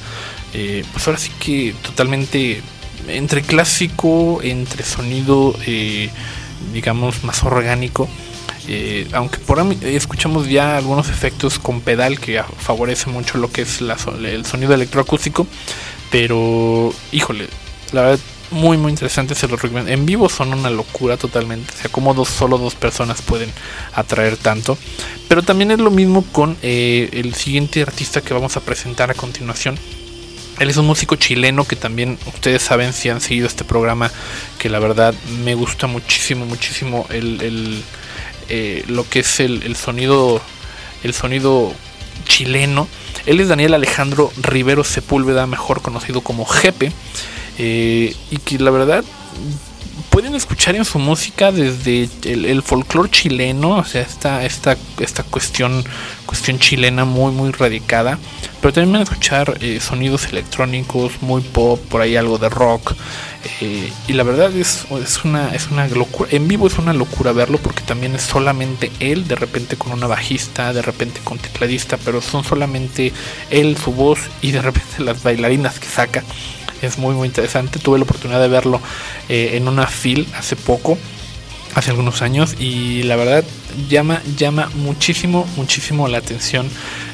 pues 0.53 1.07
ahora 1.07 1.19
sí 1.19 1.31
que 1.39 1.75
totalmente 1.83 2.63
entre 3.07 3.43
clásico, 3.43 4.41
entre 4.43 4.83
sonido, 4.83 5.55
digamos 6.73 7.25
más 7.25 7.43
orgánico. 7.43 8.09
Aunque 9.13 9.37
por 9.39 9.59
escuchamos 9.83 10.49
ya 10.49 10.79
algunos 10.79 11.11
efectos 11.11 11.59
con 11.59 11.83
pedal 11.83 12.19
que 12.19 12.43
favorece 12.59 13.11
mucho 13.11 13.37
lo 13.37 13.51
que 13.51 13.63
es 13.63 13.83
el 13.83 14.47
sonido 14.47 14.73
electroacústico, 14.73 15.47
pero 16.13 16.95
híjole, 17.11 17.49
la 17.91 18.03
verdad 18.03 18.21
muy 18.53 18.77
muy 18.77 18.91
interesante, 18.91 19.35
se 19.35 19.49
los 19.49 19.61
recomiendo. 19.61 19.91
En 19.91 20.07
vivo 20.07 20.29
son 20.29 20.53
una 20.53 20.71
locura 20.71 21.17
totalmente, 21.17 21.73
o 21.75 21.77
sea, 21.81 21.91
como 21.91 22.25
solo 22.27 22.59
dos 22.59 22.75
personas 22.75 23.23
pueden 23.23 23.51
atraer 23.95 24.37
tanto. 24.37 24.79
Pero 25.27 25.43
también 25.43 25.71
es 25.71 25.79
lo 25.79 25.91
mismo 25.91 26.23
con 26.31 26.59
eh, 26.63 27.09
el 27.15 27.35
siguiente 27.35 27.83
artista 27.83 28.21
que 28.21 28.35
vamos 28.35 28.57
a 28.57 28.61
presentar 28.61 29.11
a 29.11 29.15
continuación. 29.15 29.79
Él 30.61 30.69
es 30.69 30.77
un 30.77 30.87
músico 30.87 31.17
chileno 31.17 31.65
que 31.65 31.77
también 31.77 32.19
ustedes 32.27 32.63
saben 32.63 32.93
si 32.93 33.09
han 33.09 33.23
seguido 33.23 33.47
este 33.47 33.65
programa, 33.65 34.13
que 34.59 34.69
la 34.69 34.79
verdad 34.79 35.15
me 35.43 35.55
gusta 35.55 35.87
muchísimo, 35.87 36.45
muchísimo 36.45 37.07
el, 37.09 37.41
el, 37.41 37.83
eh, 38.51 38.85
lo 38.87 39.09
que 39.09 39.21
es 39.21 39.41
el, 39.41 39.63
el 39.63 39.77
sonido, 39.77 40.43
el 41.03 41.15
sonido 41.15 41.75
chileno. 42.33 42.89
Él 43.26 43.41
es 43.41 43.49
Daniel 43.49 43.74
Alejandro 43.74 44.33
Rivero 44.41 44.85
Sepúlveda, 44.85 45.47
mejor 45.47 45.83
conocido 45.83 46.22
como 46.22 46.47
Jepe, 46.47 46.91
eh, 47.59 48.16
y 48.30 48.37
que 48.39 48.59
la 48.59 48.70
verdad 48.70 49.05
pueden 50.13 50.35
escuchar 50.35 50.77
en 50.77 50.85
su 50.85 50.99
música 50.99 51.51
desde 51.51 52.07
el, 52.25 52.45
el 52.45 52.63
folclore 52.63 53.11
chileno, 53.11 53.79
o 53.79 53.85
sea, 53.85 54.03
esta, 54.03 54.45
esta, 54.45 54.77
esta 55.01 55.23
cuestión, 55.23 55.83
cuestión 56.27 56.59
chilena 56.59 57.07
muy, 57.07 57.33
muy 57.33 57.51
radicada, 57.51 58.19
pero 58.61 58.75
también 58.75 58.93
van 58.93 59.01
a 59.01 59.05
escuchar 59.05 59.57
eh, 59.63 59.81
sonidos 59.81 60.27
electrónicos, 60.27 61.13
muy 61.23 61.41
pop, 61.41 61.81
por 61.89 62.03
ahí 62.03 62.17
algo 62.17 62.37
de 62.37 62.51
rock, 62.51 62.93
eh, 63.63 63.91
y 64.07 64.13
la 64.13 64.23
verdad 64.23 64.55
es, 64.55 64.85
es, 65.03 65.25
una, 65.25 65.55
es 65.55 65.69
una 65.69 65.89
locura, 65.89 66.29
en 66.31 66.47
vivo 66.47 66.67
es 66.67 66.77
una 66.77 66.93
locura 66.93 67.33
verlo 67.33 67.57
porque 67.57 67.83
también 67.83 68.15
es 68.15 68.23
solamente 68.23 68.93
él, 69.01 69.27
de 69.27 69.37
repente 69.37 69.77
con 69.77 69.93
una 69.93 70.09
bajista, 70.09 70.75
de 70.75 70.83
repente 70.83 71.21
con 71.25 71.39
tecladista, 71.39 71.97
pero 71.97 72.21
son 72.21 72.45
solamente 72.45 73.15
él, 73.49 73.79
su 73.79 73.93
voz 73.93 74.19
y 74.43 74.51
de 74.51 74.61
repente 74.61 75.03
las 75.03 75.23
bailarinas 75.23 75.81
que 75.81 75.87
saca 75.87 76.23
es 76.83 76.99
muy 76.99 77.14
muy 77.14 77.28
interesante. 77.28 77.78
Tuve 77.78 77.99
la 77.99 78.05
oportunidad 78.05 78.41
de 78.41 78.49
verlo 78.49 78.80
eh, 79.28 79.53
en 79.55 79.68
una 79.68 79.87
fil 79.87 80.28
hace 80.37 80.57
poco, 80.57 80.99
hace 81.74 81.91
algunos 81.91 82.22
años, 82.22 82.57
y 82.59 83.03
la 83.05 83.16
verdad 83.16 83.45
llama, 83.89 84.22
llama 84.37 84.70
muchísimo, 84.74 85.47
muchísimo 85.57 86.09
la 86.09 86.18
atención. 86.18 86.68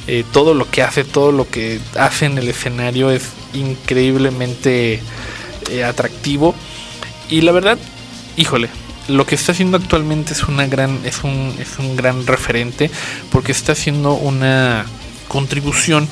Eh, 0.06 0.24
todo 0.32 0.54
lo 0.54 0.70
que 0.70 0.82
hace, 0.82 1.04
todo 1.04 1.32
lo 1.32 1.48
que 1.48 1.80
hace 1.96 2.26
en 2.26 2.38
el 2.38 2.48
escenario 2.48 3.10
es 3.10 3.30
increíblemente 3.54 5.00
eh, 5.70 5.84
atractivo. 5.84 6.54
Y 7.28 7.42
la 7.42 7.52
verdad, 7.52 7.78
híjole, 8.36 8.68
lo 9.08 9.26
que 9.26 9.34
está 9.34 9.52
haciendo 9.52 9.76
actualmente 9.76 10.32
es 10.32 10.44
una 10.44 10.66
gran, 10.66 11.00
es 11.04 11.24
un, 11.24 11.54
es 11.58 11.78
un 11.78 11.96
gran 11.96 12.26
referente, 12.26 12.90
porque 13.30 13.52
está 13.52 13.72
haciendo 13.72 14.14
una 14.14 14.86
contribución 15.28 16.08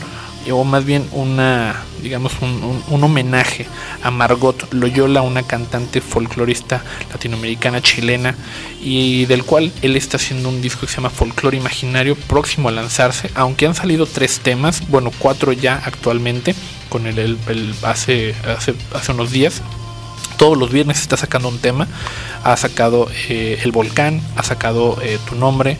o 0.50 0.64
más 0.64 0.84
bien 0.84 1.08
una, 1.12 1.82
digamos, 2.02 2.32
un, 2.40 2.82
un, 2.88 3.04
homenaje 3.04 3.66
a 4.02 4.10
Margot 4.10 4.72
Loyola, 4.72 5.22
una 5.22 5.42
cantante 5.42 6.00
folclorista 6.00 6.82
latinoamericana 7.12 7.82
chilena, 7.82 8.34
y 8.80 9.26
del 9.26 9.44
cual 9.44 9.72
él 9.82 9.96
está 9.96 10.16
haciendo 10.16 10.48
un 10.48 10.62
disco 10.62 10.82
que 10.82 10.88
se 10.88 10.96
llama 10.96 11.10
Folklore 11.10 11.56
Imaginario, 11.56 12.16
próximo 12.16 12.68
a 12.68 12.72
lanzarse, 12.72 13.30
aunque 13.34 13.66
han 13.66 13.74
salido 13.74 14.06
tres 14.06 14.40
temas, 14.40 14.88
bueno, 14.88 15.10
cuatro 15.18 15.52
ya 15.52 15.82
actualmente, 15.84 16.54
con 16.88 17.06
el 17.06 17.38
hace, 17.82 18.34
hace, 18.56 18.74
hace 18.94 19.12
unos 19.12 19.30
días. 19.30 19.62
Todos 20.36 20.58
los 20.58 20.70
viernes 20.70 21.00
está 21.00 21.16
sacando 21.16 21.48
un 21.48 21.58
tema, 21.58 21.88
ha 22.44 22.56
sacado 22.56 23.08
eh, 23.28 23.58
El 23.62 23.72
Volcán, 23.72 24.20
ha 24.36 24.42
sacado 24.42 24.98
eh, 25.02 25.18
Tu 25.28 25.34
Nombre, 25.34 25.78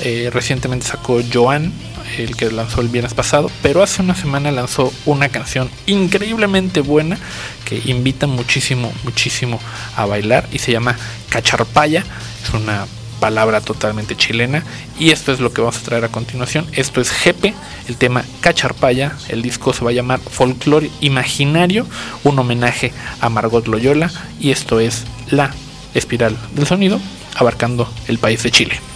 eh, 0.00 0.30
recientemente 0.32 0.86
sacó 0.86 1.20
Joan, 1.32 1.72
el 2.18 2.36
que 2.36 2.50
lanzó 2.50 2.80
el 2.80 2.88
viernes 2.88 3.14
pasado, 3.14 3.50
pero 3.62 3.82
hace 3.82 4.02
una 4.02 4.14
semana 4.14 4.50
lanzó 4.50 4.92
una 5.06 5.28
canción 5.28 5.70
increíblemente 5.86 6.80
buena 6.80 7.18
que 7.64 7.80
invita 7.84 8.26
muchísimo, 8.26 8.92
muchísimo 9.04 9.60
a 9.96 10.06
bailar 10.06 10.48
y 10.52 10.58
se 10.58 10.72
llama 10.72 10.96
Cacharpaya, 11.28 12.04
es 12.42 12.54
una 12.54 12.86
palabra 13.20 13.60
totalmente 13.60 14.16
chilena 14.16 14.64
y 14.98 15.10
esto 15.10 15.32
es 15.32 15.38
lo 15.38 15.52
que 15.52 15.60
vamos 15.60 15.78
a 15.78 15.82
traer 15.82 16.04
a 16.04 16.08
continuación, 16.08 16.66
esto 16.72 17.00
es 17.00 17.10
Jepe, 17.10 17.54
el 17.88 17.96
tema 17.96 18.24
Cacharpaya, 18.40 19.12
el 19.28 19.42
disco 19.42 19.72
se 19.72 19.84
va 19.84 19.90
a 19.90 19.94
llamar 19.94 20.18
Folklore 20.18 20.90
Imaginario, 21.00 21.86
un 22.24 22.38
homenaje 22.38 22.92
a 23.20 23.28
Margot 23.28 23.66
Loyola 23.68 24.10
y 24.40 24.50
esto 24.50 24.80
es 24.80 25.04
la 25.30 25.54
espiral 25.94 26.36
del 26.54 26.66
sonido 26.66 27.00
abarcando 27.36 27.88
el 28.08 28.18
país 28.18 28.42
de 28.42 28.50
Chile. 28.50 28.91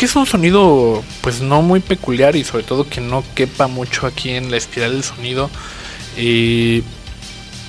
Aunque 0.00 0.06
es 0.06 0.16
un 0.16 0.24
sonido 0.24 1.04
pues 1.20 1.42
no 1.42 1.60
muy 1.60 1.80
peculiar 1.80 2.34
y 2.34 2.42
sobre 2.42 2.64
todo 2.64 2.88
que 2.88 3.02
no 3.02 3.22
quepa 3.34 3.66
mucho 3.66 4.06
aquí 4.06 4.30
en 4.30 4.50
la 4.50 4.56
espiral 4.56 4.92
del 4.92 5.04
sonido, 5.04 5.50
eh, 6.16 6.82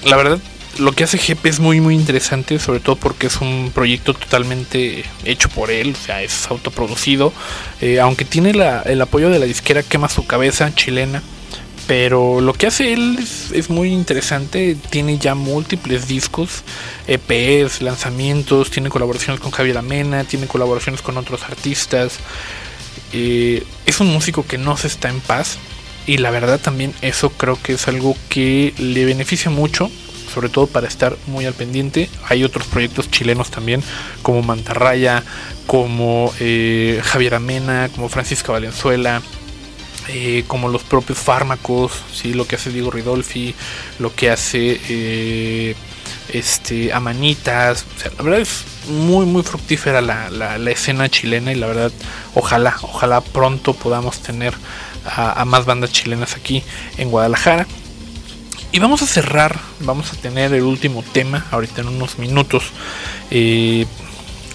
la 0.05 0.15
verdad 0.15 0.39
lo 0.79 0.93
que 0.93 1.03
hace 1.03 1.17
GP 1.17 1.45
es 1.47 1.59
muy 1.59 1.81
muy 1.81 1.93
interesante, 1.93 2.57
sobre 2.57 2.79
todo 2.79 2.95
porque 2.95 3.27
es 3.27 3.41
un 3.41 3.69
proyecto 3.75 4.13
totalmente 4.13 5.03
hecho 5.25 5.49
por 5.49 5.71
él, 5.71 5.93
o 6.01 6.05
sea, 6.05 6.23
es 6.23 6.47
autoproducido, 6.49 7.33
eh, 7.81 7.99
aunque 7.99 8.23
tiene 8.23 8.51
el 8.51 9.01
apoyo 9.01 9.29
de 9.29 9.37
la 9.37 9.45
disquera 9.45 9.83
Quema 9.83 10.07
su 10.07 10.25
cabeza 10.25 10.73
chilena, 10.73 11.21
pero 11.91 12.39
lo 12.39 12.53
que 12.53 12.67
hace 12.67 12.93
él 12.93 13.19
es, 13.19 13.69
muy 13.69 13.89
interesante. 13.91 14.77
Tiene 14.89 15.17
ya 15.17 15.35
múltiples 15.35 16.07
discos, 16.07 16.63
EPs, 17.05 17.81
lanzamientos, 17.81 18.71
tiene 18.71 18.87
colaboraciones 18.87 19.41
con 19.41 19.51
Javier 19.51 19.77
Amena, 19.77 20.23
tiene 20.23 20.47
colaboraciones 20.47 21.01
con 21.01 21.17
otros 21.17 21.43
artistas. 21.43 22.19
Eh, 23.11 23.65
es 23.85 23.99
un 23.99 24.07
músico 24.07 24.45
que 24.47 24.57
no 24.57 24.77
se 24.77 24.87
está 24.87 25.09
en 25.09 25.19
paz. 25.19 25.57
Y 26.07 26.19
la 26.19 26.31
verdad 26.31 26.61
también 26.61 26.93
eso 27.01 27.29
creo 27.31 27.61
que 27.61 27.73
es 27.73 27.85
algo 27.89 28.15
que 28.29 28.73
le 28.77 29.03
beneficia 29.03 29.51
mucho, 29.51 29.91
sobre 30.33 30.47
todo 30.47 30.67
para 30.67 30.87
estar 30.87 31.17
muy 31.27 31.43
al 31.43 31.55
pendiente. 31.55 32.09
Hay 32.29 32.45
otros 32.45 32.67
proyectos 32.67 33.11
chilenos 33.11 33.51
también, 33.51 33.83
como 34.21 34.41
Mantarraya, 34.43 35.25
como 35.67 36.33
eh, 36.39 37.01
Javier 37.03 37.35
Amena, 37.35 37.89
como 37.93 38.07
Francisca 38.07 38.53
Valenzuela 38.53 39.21
eh, 40.13 40.43
como 40.45 40.67
los 40.67 40.83
propios 40.83 41.19
fármacos, 41.19 41.93
¿sí? 42.13 42.33
lo 42.33 42.45
que 42.45 42.57
hace 42.57 42.69
Diego 42.69 42.91
Ridolfi, 42.91 43.55
lo 43.97 44.13
que 44.13 44.29
hace 44.29 44.77
eh, 44.89 45.75
este, 46.33 46.91
Amanitas. 46.91 47.85
la 48.17 48.23
verdad 48.23 48.41
es 48.41 48.65
muy, 48.89 49.25
muy 49.25 49.41
fructífera 49.43 50.01
la, 50.01 50.57
escena 50.69 51.07
chilena 51.07 51.53
y 51.53 51.55
la 51.55 51.67
verdad, 51.67 51.93
ojalá, 52.35 52.75
ojalá 52.81 53.21
pronto 53.21 53.73
podamos 53.73 54.19
tener 54.19 54.53
a, 55.05 55.45
más 55.45 55.65
bandas 55.65 55.93
chilenas 55.93 56.35
aquí 56.35 56.61
en 56.97 57.09
Guadalajara. 57.09 57.65
Y 58.73 58.79
vamos 58.79 59.01
a 59.03 59.07
cerrar, 59.07 59.59
vamos 59.79 60.11
a 60.11 60.17
tener 60.17 60.53
el 60.53 60.63
último 60.63 61.05
tema 61.13 61.45
ahorita 61.51 61.81
en 61.81 61.87
unos 61.87 62.19
minutos 62.19 62.63
eh, 63.29 63.85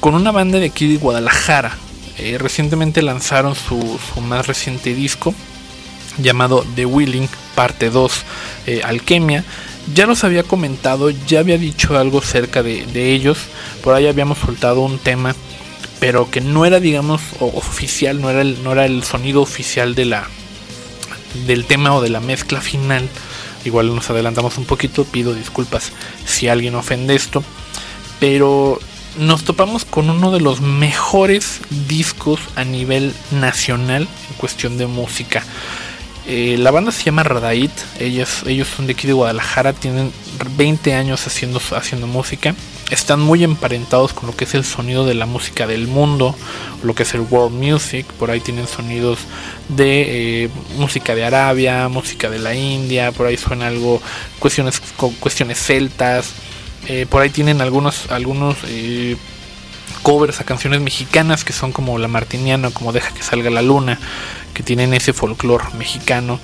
con 0.00 0.14
una 0.14 0.32
banda 0.32 0.58
de 0.58 0.66
aquí 0.66 0.92
de 0.92 0.98
Guadalajara 0.98 1.78
eh, 2.18 2.38
recientemente 2.38 3.02
lanzaron 3.02 3.54
su, 3.54 3.98
más 4.22 4.46
reciente 4.46 4.94
disco 4.94 5.34
llamado 6.18 6.64
The 6.74 6.86
Willing 6.86 7.28
Parte 7.54 7.90
2 7.90 8.12
eh, 8.66 8.80
Alquimia. 8.84 9.44
Ya 9.94 10.06
los 10.06 10.24
había 10.24 10.42
comentado, 10.42 11.10
ya 11.10 11.40
había 11.40 11.58
dicho 11.58 11.96
algo 11.98 12.20
cerca 12.20 12.62
de, 12.62 13.12
ellos. 13.12 13.38
Por 13.82 13.94
ahí 13.94 14.06
habíamos 14.06 14.38
soltado 14.38 14.80
un 14.80 14.98
tema, 14.98 15.36
pero 16.00 16.30
que 16.30 16.40
no 16.40 16.64
era, 16.64 16.80
digamos, 16.80 17.20
oficial, 17.38 18.20
no 18.20 18.30
era, 18.30 18.40
el, 18.40 18.62
no 18.64 18.72
era 18.72 18.86
el 18.86 19.04
sonido 19.04 19.42
oficial 19.42 19.94
de 19.94 20.06
la, 20.06 20.28
del 21.46 21.66
tema 21.66 21.94
o 21.94 22.00
de 22.00 22.08
la 22.08 22.20
mezcla 22.20 22.60
final. 22.60 23.08
Igual 23.64 23.94
nos 23.94 24.10
adelantamos 24.10 24.58
un 24.58 24.64
poquito, 24.64 25.04
pido 25.04 25.34
disculpas 25.34 25.92
si 26.24 26.48
alguien 26.48 26.74
ofende 26.74 27.14
esto. 27.14 27.44
Pero 28.18 28.80
nos 29.18 29.44
topamos 29.44 29.84
con 29.84 30.10
uno 30.10 30.30
de 30.30 30.40
los 30.40 30.60
mejores 30.60 31.60
discos 31.88 32.40
a 32.54 32.64
nivel 32.64 33.14
nacional 33.30 34.02
en 34.02 34.36
cuestión 34.36 34.78
de 34.78 34.86
música. 34.86 35.42
Eh, 36.28 36.56
la 36.58 36.72
banda 36.72 36.90
se 36.90 37.04
llama 37.04 37.22
Radait, 37.22 37.70
ellos, 38.00 38.42
ellos 38.46 38.66
son 38.66 38.88
de 38.88 38.94
aquí 38.94 39.06
de 39.06 39.12
Guadalajara, 39.12 39.72
tienen 39.72 40.10
20 40.56 40.92
años 40.94 41.24
haciendo, 41.24 41.60
haciendo 41.70 42.08
música, 42.08 42.52
están 42.90 43.20
muy 43.20 43.44
emparentados 43.44 44.12
con 44.12 44.26
lo 44.26 44.36
que 44.36 44.42
es 44.42 44.54
el 44.54 44.64
sonido 44.64 45.06
de 45.06 45.14
la 45.14 45.26
música 45.26 45.68
del 45.68 45.86
mundo, 45.86 46.34
lo 46.82 46.96
que 46.96 47.04
es 47.04 47.14
el 47.14 47.20
world 47.20 47.54
music, 47.54 48.06
por 48.18 48.32
ahí 48.32 48.40
tienen 48.40 48.66
sonidos 48.66 49.20
de 49.68 50.44
eh, 50.44 50.50
música 50.76 51.14
de 51.14 51.24
Arabia, 51.24 51.88
música 51.88 52.28
de 52.28 52.40
la 52.40 52.56
India, 52.56 53.12
por 53.12 53.26
ahí 53.26 53.36
suena 53.36 53.68
algo, 53.68 54.02
cuestiones, 54.40 54.82
cuestiones 55.20 55.58
celtas, 55.64 56.32
eh, 56.88 57.06
por 57.08 57.22
ahí 57.22 57.30
tienen 57.30 57.60
algunos, 57.60 58.10
algunos 58.10 58.56
eh, 58.68 59.16
covers 60.02 60.40
a 60.40 60.44
canciones 60.44 60.80
mexicanas 60.80 61.44
que 61.44 61.52
son 61.52 61.72
como 61.72 61.98
La 61.98 62.08
Martiniana, 62.08 62.70
como 62.70 62.92
Deja 62.92 63.12
que 63.12 63.22
salga 63.22 63.50
la 63.50 63.62
luna, 63.62 63.98
que 64.54 64.62
tienen 64.62 64.94
ese 64.94 65.12
folclore 65.12 65.64
mexicano. 65.78 66.38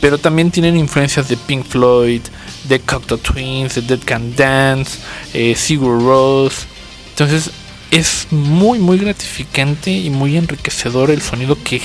Pero 0.00 0.18
también 0.18 0.50
tienen 0.50 0.76
influencias 0.76 1.28
de 1.28 1.36
Pink 1.36 1.66
Floyd, 1.66 2.20
de 2.64 2.80
Cocteau 2.80 3.18
Twins, 3.18 3.74
de 3.74 3.82
Dead 3.82 4.00
Can 4.04 4.36
Dance, 4.36 4.98
eh, 5.32 5.54
Sigur 5.56 6.02
Rose. 6.02 6.66
Entonces 7.10 7.50
es 7.90 8.26
muy 8.30 8.78
muy 8.78 8.98
gratificante 8.98 9.90
y 9.90 10.10
muy 10.10 10.36
enriquecedor 10.36 11.10
el 11.10 11.22
sonido 11.22 11.56
que 11.62 11.80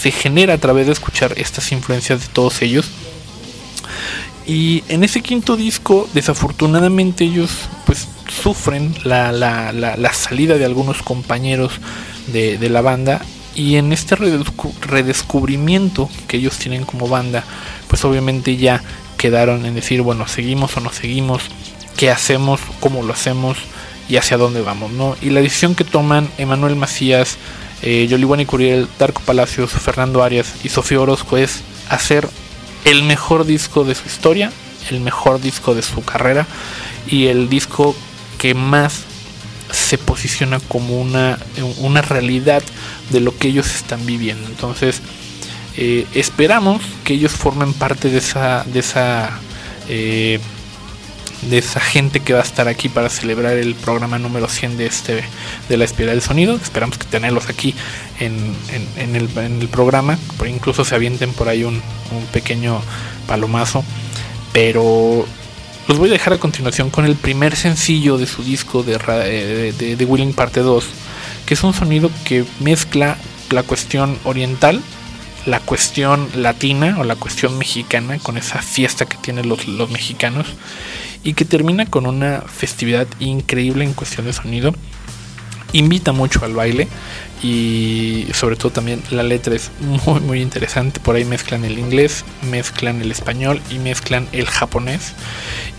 se 0.00 0.10
genera 0.10 0.54
a 0.54 0.58
través 0.58 0.86
de 0.86 0.92
escuchar 0.92 1.34
estas 1.36 1.70
influencias 1.72 2.20
de 2.22 2.28
todos 2.28 2.62
ellos. 2.62 2.86
Y 4.50 4.82
en 4.88 5.04
ese 5.04 5.22
quinto 5.22 5.56
disco, 5.56 6.08
desafortunadamente 6.12 7.22
ellos 7.22 7.52
pues 7.86 8.08
sufren 8.28 8.92
la, 9.04 9.30
la, 9.30 10.12
salida 10.12 10.58
de 10.58 10.64
algunos 10.64 11.04
compañeros 11.04 11.74
de, 12.32 12.68
la 12.68 12.80
banda. 12.80 13.22
Y 13.54 13.76
en 13.76 13.92
este 13.92 14.16
redescubrimiento 14.16 16.10
que 16.26 16.38
ellos 16.38 16.58
tienen 16.58 16.84
como 16.84 17.06
banda, 17.06 17.44
pues 17.86 18.04
obviamente 18.04 18.56
ya 18.56 18.82
quedaron 19.16 19.66
en 19.66 19.76
decir, 19.76 20.02
bueno, 20.02 20.26
seguimos 20.26 20.76
o 20.76 20.80
no 20.80 20.92
seguimos, 20.92 21.44
qué 21.96 22.10
hacemos, 22.10 22.58
cómo 22.80 23.04
lo 23.04 23.12
hacemos 23.12 23.56
y 24.08 24.16
hacia 24.16 24.36
dónde 24.36 24.62
vamos, 24.62 24.90
¿no? 24.90 25.14
Y 25.22 25.30
la 25.30 25.42
decisión 25.42 25.76
que 25.76 25.84
toman 25.84 26.28
Emanuel 26.38 26.74
Macías, 26.74 27.38
eh, 27.82 28.08
Yoliwani 28.10 28.46
Curiel, 28.46 28.88
Darko 28.98 29.22
Palacios, 29.22 29.70
Fernando 29.70 30.24
Arias 30.24 30.54
y 30.64 30.70
Sofía 30.70 31.00
Orozco 31.00 31.36
es 31.36 31.60
hacer 31.88 32.28
el 32.84 33.02
mejor 33.02 33.44
disco 33.44 33.84
de 33.84 33.94
su 33.94 34.06
historia, 34.06 34.52
el 34.90 35.00
mejor 35.00 35.40
disco 35.40 35.74
de 35.74 35.82
su 35.82 36.02
carrera 36.02 36.46
y 37.06 37.26
el 37.26 37.48
disco 37.48 37.94
que 38.38 38.54
más 38.54 39.04
se 39.70 39.98
posiciona 39.98 40.60
como 40.60 41.00
una, 41.00 41.38
una 41.78 42.02
realidad 42.02 42.62
de 43.10 43.20
lo 43.20 43.36
que 43.36 43.48
ellos 43.48 43.74
están 43.74 44.04
viviendo. 44.06 44.48
Entonces, 44.48 45.00
eh, 45.76 46.06
esperamos 46.14 46.82
que 47.04 47.14
ellos 47.14 47.32
formen 47.32 47.72
parte 47.72 48.10
de 48.10 48.18
esa, 48.18 48.64
de 48.64 48.80
esa 48.80 49.38
eh, 49.88 50.40
de 51.42 51.58
esa 51.58 51.80
gente 51.80 52.20
que 52.20 52.32
va 52.32 52.40
a 52.40 52.42
estar 52.42 52.68
aquí 52.68 52.88
para 52.88 53.08
celebrar 53.08 53.56
el 53.56 53.74
programa 53.74 54.18
número 54.18 54.48
100 54.48 54.76
de 54.76 54.86
este 54.86 55.24
de 55.68 55.76
la 55.76 55.84
espiral 55.84 56.14
del 56.14 56.22
sonido. 56.22 56.56
Esperamos 56.56 56.98
que 56.98 57.06
tenerlos 57.06 57.48
aquí 57.48 57.74
en, 58.18 58.54
el, 58.96 59.68
programa, 59.68 60.18
incluso 60.46 60.84
se 60.84 60.94
avienten 60.94 61.32
por 61.32 61.48
ahí 61.48 61.64
un, 61.64 61.82
pequeño 62.32 62.82
palomazo. 63.26 63.84
Pero 64.52 65.26
los 65.88 65.98
voy 65.98 66.10
a 66.10 66.12
dejar 66.12 66.34
a 66.34 66.38
continuación 66.38 66.90
con 66.90 67.04
el 67.04 67.16
primer 67.16 67.56
sencillo 67.56 68.18
de 68.18 68.26
su 68.26 68.42
disco 68.42 68.82
de, 68.82 68.98
eh, 69.24 69.74
de, 69.76 69.96
de 69.96 70.04
Willing 70.04 70.34
Parte 70.34 70.60
2, 70.60 70.84
que 71.46 71.54
es 71.54 71.62
un 71.62 71.72
sonido 71.72 72.10
que 72.24 72.44
mezcla 72.60 73.16
la 73.50 73.62
cuestión 73.62 74.18
oriental 74.24 74.82
la 75.46 75.60
cuestión 75.60 76.28
latina 76.34 76.96
o 76.98 77.04
la 77.04 77.16
cuestión 77.16 77.56
mexicana 77.56 78.18
con 78.18 78.36
esa 78.36 78.60
fiesta 78.60 79.06
que 79.06 79.16
tienen 79.16 79.48
los, 79.48 79.66
los 79.66 79.90
mexicanos 79.90 80.46
y 81.22 81.34
que 81.34 81.44
termina 81.44 81.86
con 81.86 82.06
una 82.06 82.42
festividad 82.42 83.06
increíble 83.18 83.84
en 83.84 83.94
cuestión 83.94 84.26
de 84.26 84.32
sonido. 84.32 84.74
Invita 85.72 86.12
mucho 86.12 86.44
al 86.44 86.54
baile 86.54 86.88
y 87.42 88.26
sobre 88.34 88.56
todo 88.56 88.72
también 88.72 89.02
la 89.10 89.22
letra 89.22 89.54
es 89.54 89.70
muy 89.80 90.20
muy 90.20 90.42
interesante. 90.42 90.98
Por 91.00 91.14
ahí 91.14 91.24
mezclan 91.24 91.64
el 91.64 91.78
inglés, 91.78 92.24
mezclan 92.50 93.00
el 93.00 93.12
español 93.12 93.60
y 93.70 93.78
mezclan 93.78 94.26
el 94.32 94.46
japonés. 94.46 95.12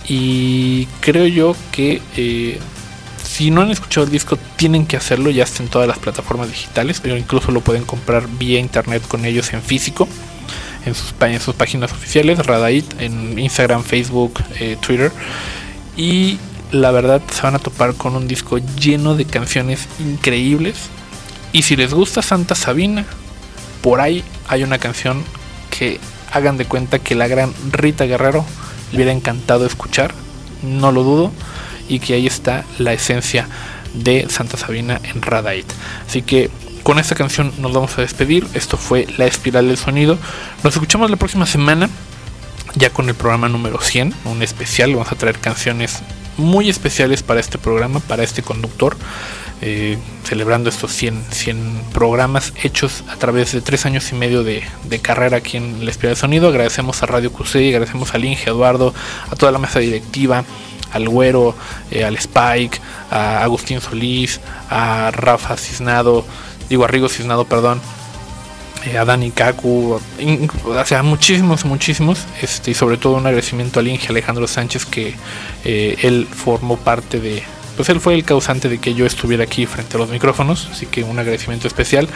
Y 0.07 0.85
creo 1.01 1.27
yo 1.27 1.55
que 1.71 2.01
eh, 2.15 2.59
si 3.23 3.51
no 3.51 3.61
han 3.61 3.71
escuchado 3.71 4.05
el 4.05 4.11
disco 4.11 4.37
tienen 4.55 4.85
que 4.85 4.97
hacerlo, 4.97 5.29
ya 5.29 5.43
está 5.43 5.61
en 5.63 5.69
todas 5.69 5.87
las 5.87 5.99
plataformas 5.99 6.49
digitales, 6.49 6.99
pero 7.01 7.17
incluso 7.17 7.51
lo 7.51 7.61
pueden 7.61 7.83
comprar 7.83 8.27
vía 8.27 8.59
internet 8.59 9.03
con 9.07 9.25
ellos 9.25 9.51
en 9.53 9.61
físico 9.61 10.07
en 10.85 10.95
sus, 10.95 11.13
sus 11.43 11.55
páginas 11.55 11.91
oficiales, 11.91 12.45
Radait, 12.45 12.85
en 12.99 13.37
Instagram, 13.37 13.83
Facebook, 13.83 14.41
eh, 14.59 14.77
Twitter. 14.79 15.11
Y 15.95 16.37
la 16.71 16.91
verdad 16.91 17.21
se 17.31 17.41
van 17.41 17.55
a 17.55 17.59
topar 17.59 17.95
con 17.95 18.15
un 18.15 18.27
disco 18.27 18.57
lleno 18.57 19.15
de 19.15 19.25
canciones 19.25 19.87
increíbles. 19.99 20.89
Y 21.51 21.63
si 21.63 21.75
les 21.75 21.93
gusta 21.93 22.21
Santa 22.21 22.55
Sabina, 22.55 23.05
por 23.81 23.99
ahí 23.99 24.23
hay 24.47 24.63
una 24.63 24.77
canción 24.77 25.23
que 25.69 25.99
hagan 26.31 26.57
de 26.57 26.65
cuenta 26.65 26.99
que 26.99 27.15
la 27.15 27.27
gran 27.27 27.53
Rita 27.71 28.05
Guerrero 28.05 28.45
le 28.91 28.97
hubiera 28.97 29.11
encantado 29.11 29.65
escuchar, 29.65 30.13
no 30.63 30.91
lo 30.91 31.03
dudo, 31.03 31.31
y 31.89 31.99
que 31.99 32.13
ahí 32.13 32.27
está 32.27 32.63
la 32.77 32.93
esencia 32.93 33.47
de 33.93 34.27
Santa 34.29 34.57
Sabina 34.57 35.01
en 35.03 35.21
Radait. 35.21 35.65
Así 36.07 36.21
que 36.21 36.49
con 36.83 36.99
esta 36.99 37.15
canción 37.15 37.53
nos 37.59 37.73
vamos 37.73 37.97
a 37.97 38.01
despedir. 38.01 38.47
Esto 38.53 38.77
fue 38.77 39.07
La 39.17 39.25
Espiral 39.25 39.67
del 39.67 39.77
Sonido. 39.77 40.17
Nos 40.63 40.73
escuchamos 40.73 41.09
la 41.09 41.17
próxima 41.17 41.45
semana, 41.45 41.89
ya 42.75 42.89
con 42.89 43.09
el 43.09 43.15
programa 43.15 43.49
número 43.49 43.79
100, 43.81 44.13
un 44.25 44.41
especial. 44.41 44.93
Vamos 44.93 45.11
a 45.11 45.15
traer 45.15 45.39
canciones 45.39 45.99
muy 46.37 46.69
especiales 46.69 47.23
para 47.23 47.39
este 47.39 47.57
programa, 47.57 47.99
para 47.99 48.23
este 48.23 48.41
conductor. 48.41 48.95
Eh, 49.63 49.99
celebrando 50.23 50.69
estos 50.69 50.91
100, 50.93 51.25
100 51.29 51.81
programas 51.93 52.51
hechos 52.63 53.03
a 53.11 53.17
través 53.17 53.51
de 53.51 53.61
tres 53.61 53.85
años 53.85 54.11
y 54.11 54.15
medio 54.15 54.43
de, 54.43 54.63
carrera 55.03 55.37
aquí 55.37 55.57
en 55.57 55.85
La 55.85 55.91
Espiral 55.91 56.15
del 56.15 56.19
Sonido. 56.19 56.47
Agradecemos 56.47 57.03
a 57.03 57.05
Radio 57.05 57.31
QC, 57.31 57.69
agradecemos 57.69 58.15
al 58.15 58.25
Inge 58.25 58.49
Eduardo, 58.49 58.91
a 59.29 59.35
toda 59.35 59.51
la 59.51 59.59
mesa 59.59 59.77
directiva, 59.77 60.45
al 60.91 61.07
Güero, 61.07 61.55
eh, 61.91 62.03
al 62.03 62.15
Spike, 62.15 62.79
a 63.11 63.43
Agustín 63.43 63.81
Solís, 63.81 64.41
a 64.69 65.11
Rafa 65.11 65.55
Cisnado, 65.57 66.25
digo 66.71 66.85
a 66.85 66.87
Rigo 66.87 67.09
Cisnado, 67.09 67.43
perdón, 67.43 67.81
eh, 68.85 68.97
a 68.97 69.03
Dani 69.03 69.31
Kaku, 69.31 69.99
o 70.63 70.85
sea, 70.85 71.03
muchísimos, 71.03 71.65
muchísimos, 71.65 72.25
este, 72.41 72.71
y 72.71 72.73
sobre 72.73 72.95
todo 72.95 73.15
un 73.15 73.25
agradecimiento 73.25 73.81
al 73.81 73.89
Inge 73.89 74.07
Alejandro 74.07 74.47
Sánchez 74.47 74.85
que 74.85 75.13
eh, 75.65 75.97
él 76.01 76.29
formó 76.31 76.77
parte 76.77 77.19
de, 77.19 77.43
pues 77.75 77.89
él 77.89 77.99
fue 77.99 78.13
el 78.13 78.23
causante 78.23 78.69
de 78.69 78.77
que 78.77 78.93
yo 78.93 79.05
estuviera 79.05 79.43
aquí 79.43 79.65
frente 79.65 79.97
a 79.97 79.99
los 79.99 80.09
micrófonos, 80.09 80.69
así 80.71 80.85
que 80.85 81.03
un 81.03 81.19
agradecimiento 81.19 81.67
especial, 81.67 82.07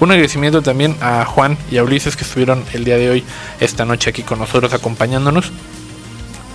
un 0.00 0.10
agradecimiento 0.10 0.60
también 0.60 0.96
a 1.00 1.24
Juan 1.24 1.56
y 1.70 1.76
a 1.76 1.84
Ulises 1.84 2.16
que 2.16 2.24
estuvieron 2.24 2.64
el 2.72 2.82
día 2.82 2.96
de 2.96 3.10
hoy, 3.10 3.24
esta 3.60 3.84
noche 3.84 4.10
aquí 4.10 4.24
con 4.24 4.40
nosotros 4.40 4.74
acompañándonos, 4.74 5.52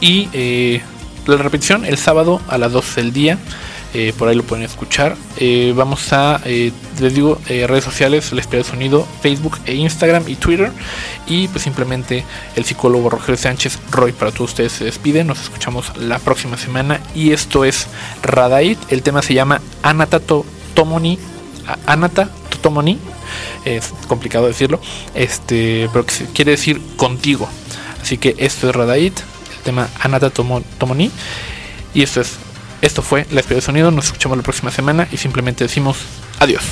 y 0.01 0.28
eh, 0.34 0.82
la 1.26 1.38
repetición 1.38 1.86
el 1.86 1.97
sábado 1.97 2.41
a 2.49 2.58
las 2.58 2.74
12 2.74 3.01
del 3.01 3.14
día. 3.14 3.38
Eh, 3.96 4.14
por 4.18 4.28
ahí 4.28 4.36
lo 4.36 4.43
pueden 4.43 4.66
escuchar. 4.66 5.16
Eh, 5.38 5.74
vamos 5.76 6.12
a, 6.14 6.41
eh, 6.46 6.72
les 7.00 7.16
digo, 7.16 7.39
redes 7.48 7.84
sociales, 7.84 8.32
Les 8.34 8.46
Pido 8.46 8.64
Sonido, 8.64 9.08
Facebook 9.22 9.58
e 9.66 9.74
Instagram 9.74 10.24
y 10.28 10.36
Twitter. 10.36 10.72
Y 11.28 11.48
pues 11.48 11.64
simplemente 11.64 12.24
el 12.56 12.66
psicólogo 12.66 13.10
Rogelio 13.10 13.38
Sánchez, 13.38 13.80
Roy, 13.91 14.12
para 14.12 14.32
todos 14.32 14.52
ustedes 14.52 14.74
se 14.74 14.84
despide. 14.86 15.24
Nos 15.24 15.41
escuchamos 15.41 15.96
la 15.98 16.20
próxima 16.20 16.58
semana. 16.58 17.00
Y 17.16 17.32
esto 17.32 17.66
es 17.66 17.88
Radait. 18.22 18.78
El 18.91 19.02
tema 19.02 19.22
se 19.22 19.34
llama 19.34 19.62
Anata 19.82 20.20
To- 20.20 20.46
Tomoni. 20.74 21.18
Anata 21.88 22.30
Totomoni. 22.50 23.00
Es 23.64 23.93
complicado 24.08 24.46
decirlo. 24.48 24.80
Este, 25.16 25.89
pero 25.91 26.06
que 26.06 26.14
quiere 26.34 26.52
decir 26.52 26.80
contigo. 26.98 27.48
Así 28.02 28.18
que 28.18 28.36
esto 28.38 28.70
es 28.70 28.76
Radait 28.76 29.18
el 29.18 29.64
tema 29.64 29.88
Anata 30.00 30.30
Tomo- 30.30 30.62
Tomoni. 30.78 31.10
Y 31.93 32.04
esto 32.04 32.22
es, 32.22 32.34
esto 32.82 33.01
fue 33.01 33.26
La 33.32 33.39
Espía 33.39 33.55
de 33.55 33.61
Sonido. 33.61 33.91
Nos 33.91 34.05
escuchamos 34.05 34.38
la 34.38 34.43
próxima 34.43 34.71
semana 34.71 35.07
y 35.11 35.17
simplemente 35.17 35.63
decimos 35.63 35.97
adiós. 36.39 36.63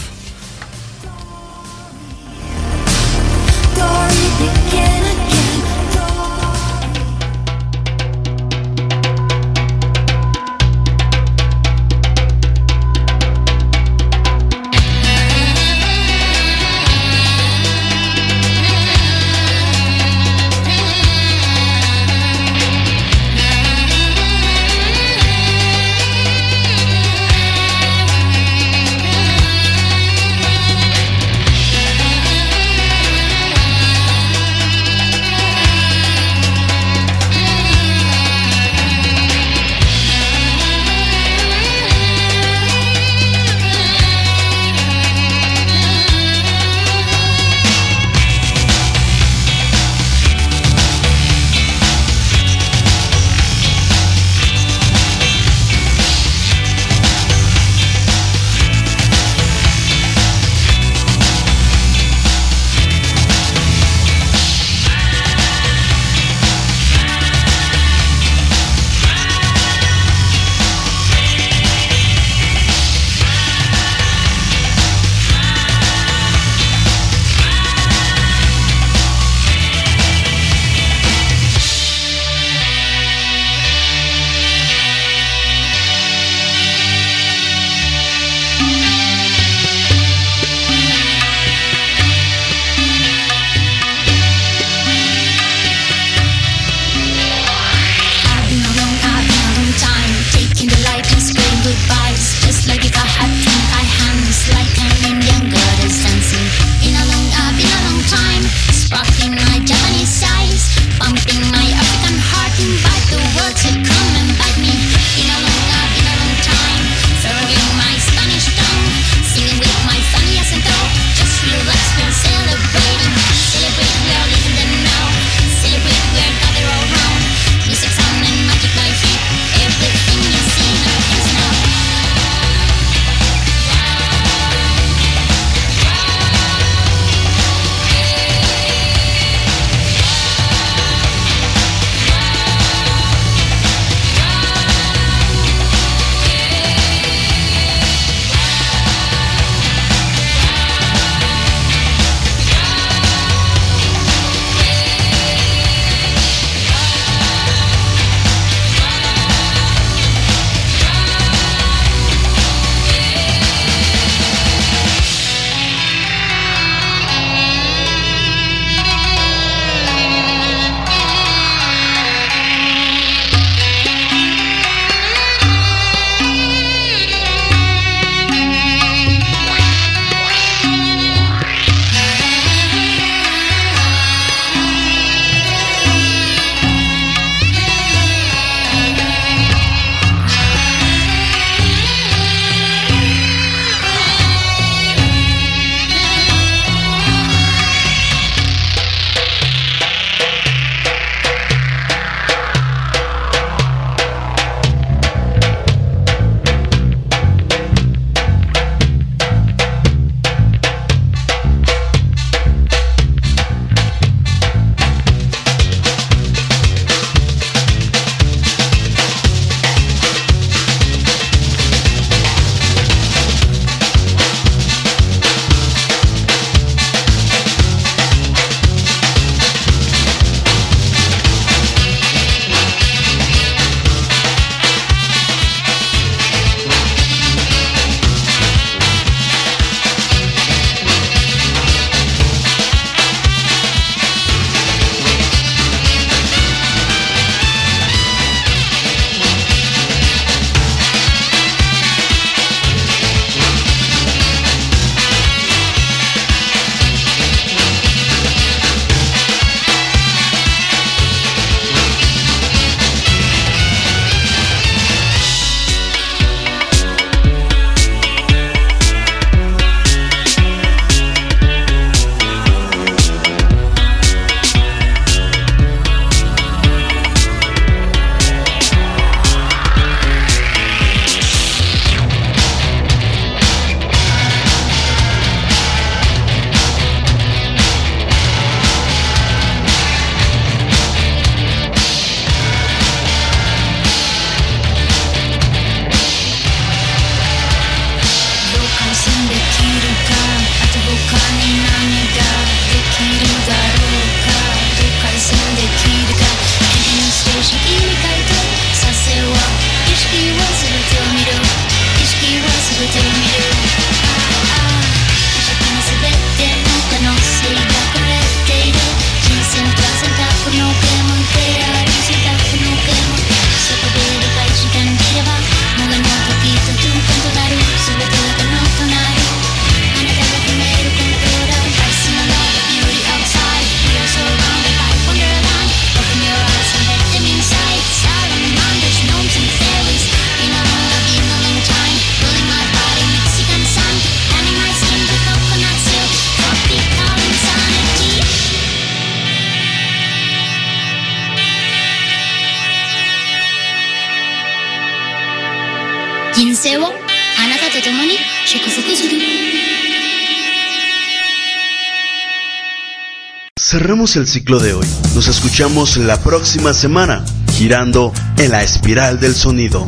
El 364.04 364.28
ciclo 364.28 364.60
de 364.60 364.74
hoy. 364.74 364.86
Nos 365.16 365.30
escuchamos 365.30 365.96
la 365.96 366.20
próxima 366.20 366.74
semana, 366.74 367.24
girando 367.54 368.12
en 368.38 368.52
la 368.52 368.62
espiral 368.62 369.18
del 369.18 369.34
sonido. 369.34 369.88